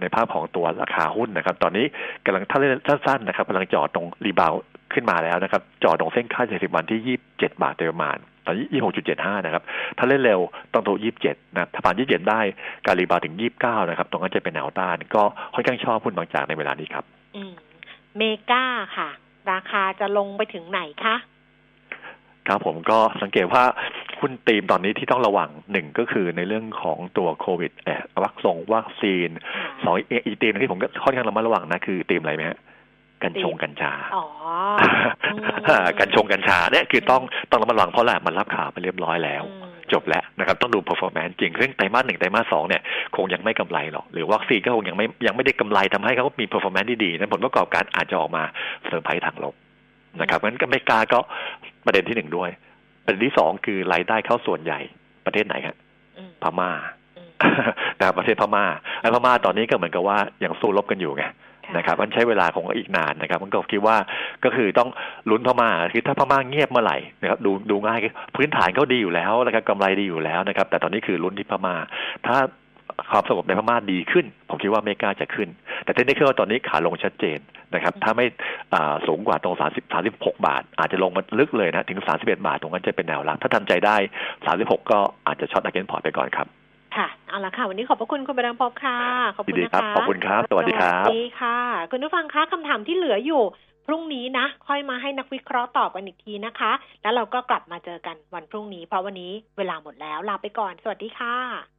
[0.00, 1.86] ในภาพของตัวราคาหุ้นนะครับ ตอนนี้
[2.24, 4.54] กำลังถ้าเล่นสั้นๆนะครับกำลังจอดตรง rebound
[4.96, 8.16] ขึ้นมาแล้วนะครับจอดตรงเส้นค่า70วันที่ 27 บาทโดยประมาณ
[8.46, 8.66] ตอนนี้
[9.06, 9.62] 26.75 นะครับ
[9.98, 10.40] ถ้าเล่นเร็ว
[10.72, 12.40] ต้องตัว27 นะครับถ้าผ่าน 27 ได้
[12.86, 15.22] การ rebound ถึง 29 นะครับ ตรงนั้นจะเป็นแนวต้าน ก็
[15.54, 17.04] ค่อนข้างชอบหุ้นบางจากในเวลานี้ครับ
[17.36, 17.52] อืม
[18.16, 18.64] MEGA
[18.96, 19.08] ค่ะ
[19.50, 21.16] ราคาจะลงไปถึงไหนคะ
[22.48, 23.64] ครับผมก็สังเกตว่า
[24.20, 29.28] หุ้นตีมตอนนี้ที่ต้องระวังหนึ่งก็คือในเรื่องของตัวโควิดแอบวัคซงวัคซีน
[29.84, 32.58] สองอีกอีกตีมหนึ่งที่ผมก็ค่อนข้างระมัดระวังนะคือตีมอะไรไหมฮะ
[33.22, 34.24] กัญชงกัญชาอ๋อ
[35.98, 42.82] กัญชงกัญชาเนี่ยคือต้องต้องระมัดระวังเพราะแหละมันรับข่าวไปเรียบร้อยแล้วอืมจบแล้วนะครับต้องดู performance จริงซึ่งไตรมาสหนึ่งไตรมาสสองเนี่ย
[43.16, 48.42] คงยังไม่กำไรหรอกหรือวัคซีนก็คงยังไม่ยังไม่ได้กำไรทำให้เขามี performance ที่ดีนะผลประกอบการอาจจะออกมา
[48.86, 49.54] เซอร์ไพรส์ทางลบ
[50.20, 51.18] นะครับงั้นก็ไม่กล้าก็
[51.86, 52.50] ประเด็นที่หนึ่งด้วย
[53.04, 54.80] ประเด็นที่สองคือรายได้เข้าส่วนใหญ่
[55.26, 55.76] ประเทศไหนครับ
[56.18, 56.70] อืมพม่า
[57.16, 57.30] อืม
[57.98, 58.64] นะครับประเทศพม่า
[59.00, 61.24] ไอ้พม่าตอนนี้ก็เหมือนกับว่ายังสู้รบกันอยู่ไง
[61.76, 63.96] นะครับมันใช้เวลาคงอีกนานนะครับมันก็คิดว่า
[64.44, 64.88] ก็คือต้อง
[65.30, 71.74] ลุ้นพม่าคือถ้าพม่าเงียบเมื่อไหร่นะครับดูดูง่ายคือพื้นฐานเขาดีอยู่แล้วนะครับกำไรดีอยู่แล้วนะครับ แต่ตอนนี้คือลุ้นที่พม่า
[72.26, 72.36] ถ้า
[73.10, 75.48] ความสงบในพม่าดีขึ้น ผมคิดว่าอเมริกาจะขึ้น
[75.84, 77.38] แต่เทคนิคว่าตอนนี้ขาลงชัดเจน
[77.74, 78.26] นะครับ ถ้าไม่
[78.74, 83.96] อ่าสูงกว่าตรง 30 36 บาท อาจจะลงมาลึกเลยนะ ถึง 31 บาท ตรงนั้นจะเป็นแนวรับ ถ้าทำใจได้
[84.42, 86.46] 36 ก็อาจจะช็อต a เกนพอร์ตไปก่อนครับ
[86.96, 88.98] ค่ะเอาละค่ะ วันนี้ขอบพระคุณคุณประดังพบค่ะ
[89.36, 91.58] ขอบคุณยินดีนะครัคะบขอบคุณครับ สวัสดีครับสวัสดีค่ะ
[91.90, 93.42] คุณผู้ฟังคะคำถามที่เหลืออยู่
[93.86, 96.72] พรุ่งนี้นะ ค่อยมาให้นักวิเคราะห์ตอบกันอีกทีนะคะ
[97.02, 101.75] แล้วเราก็กลับมาเจอกันวันพรุ่งนี้ เพราะวันนี้เวลาหมดแล้วลาไปก่อน สวัสดีค่ะ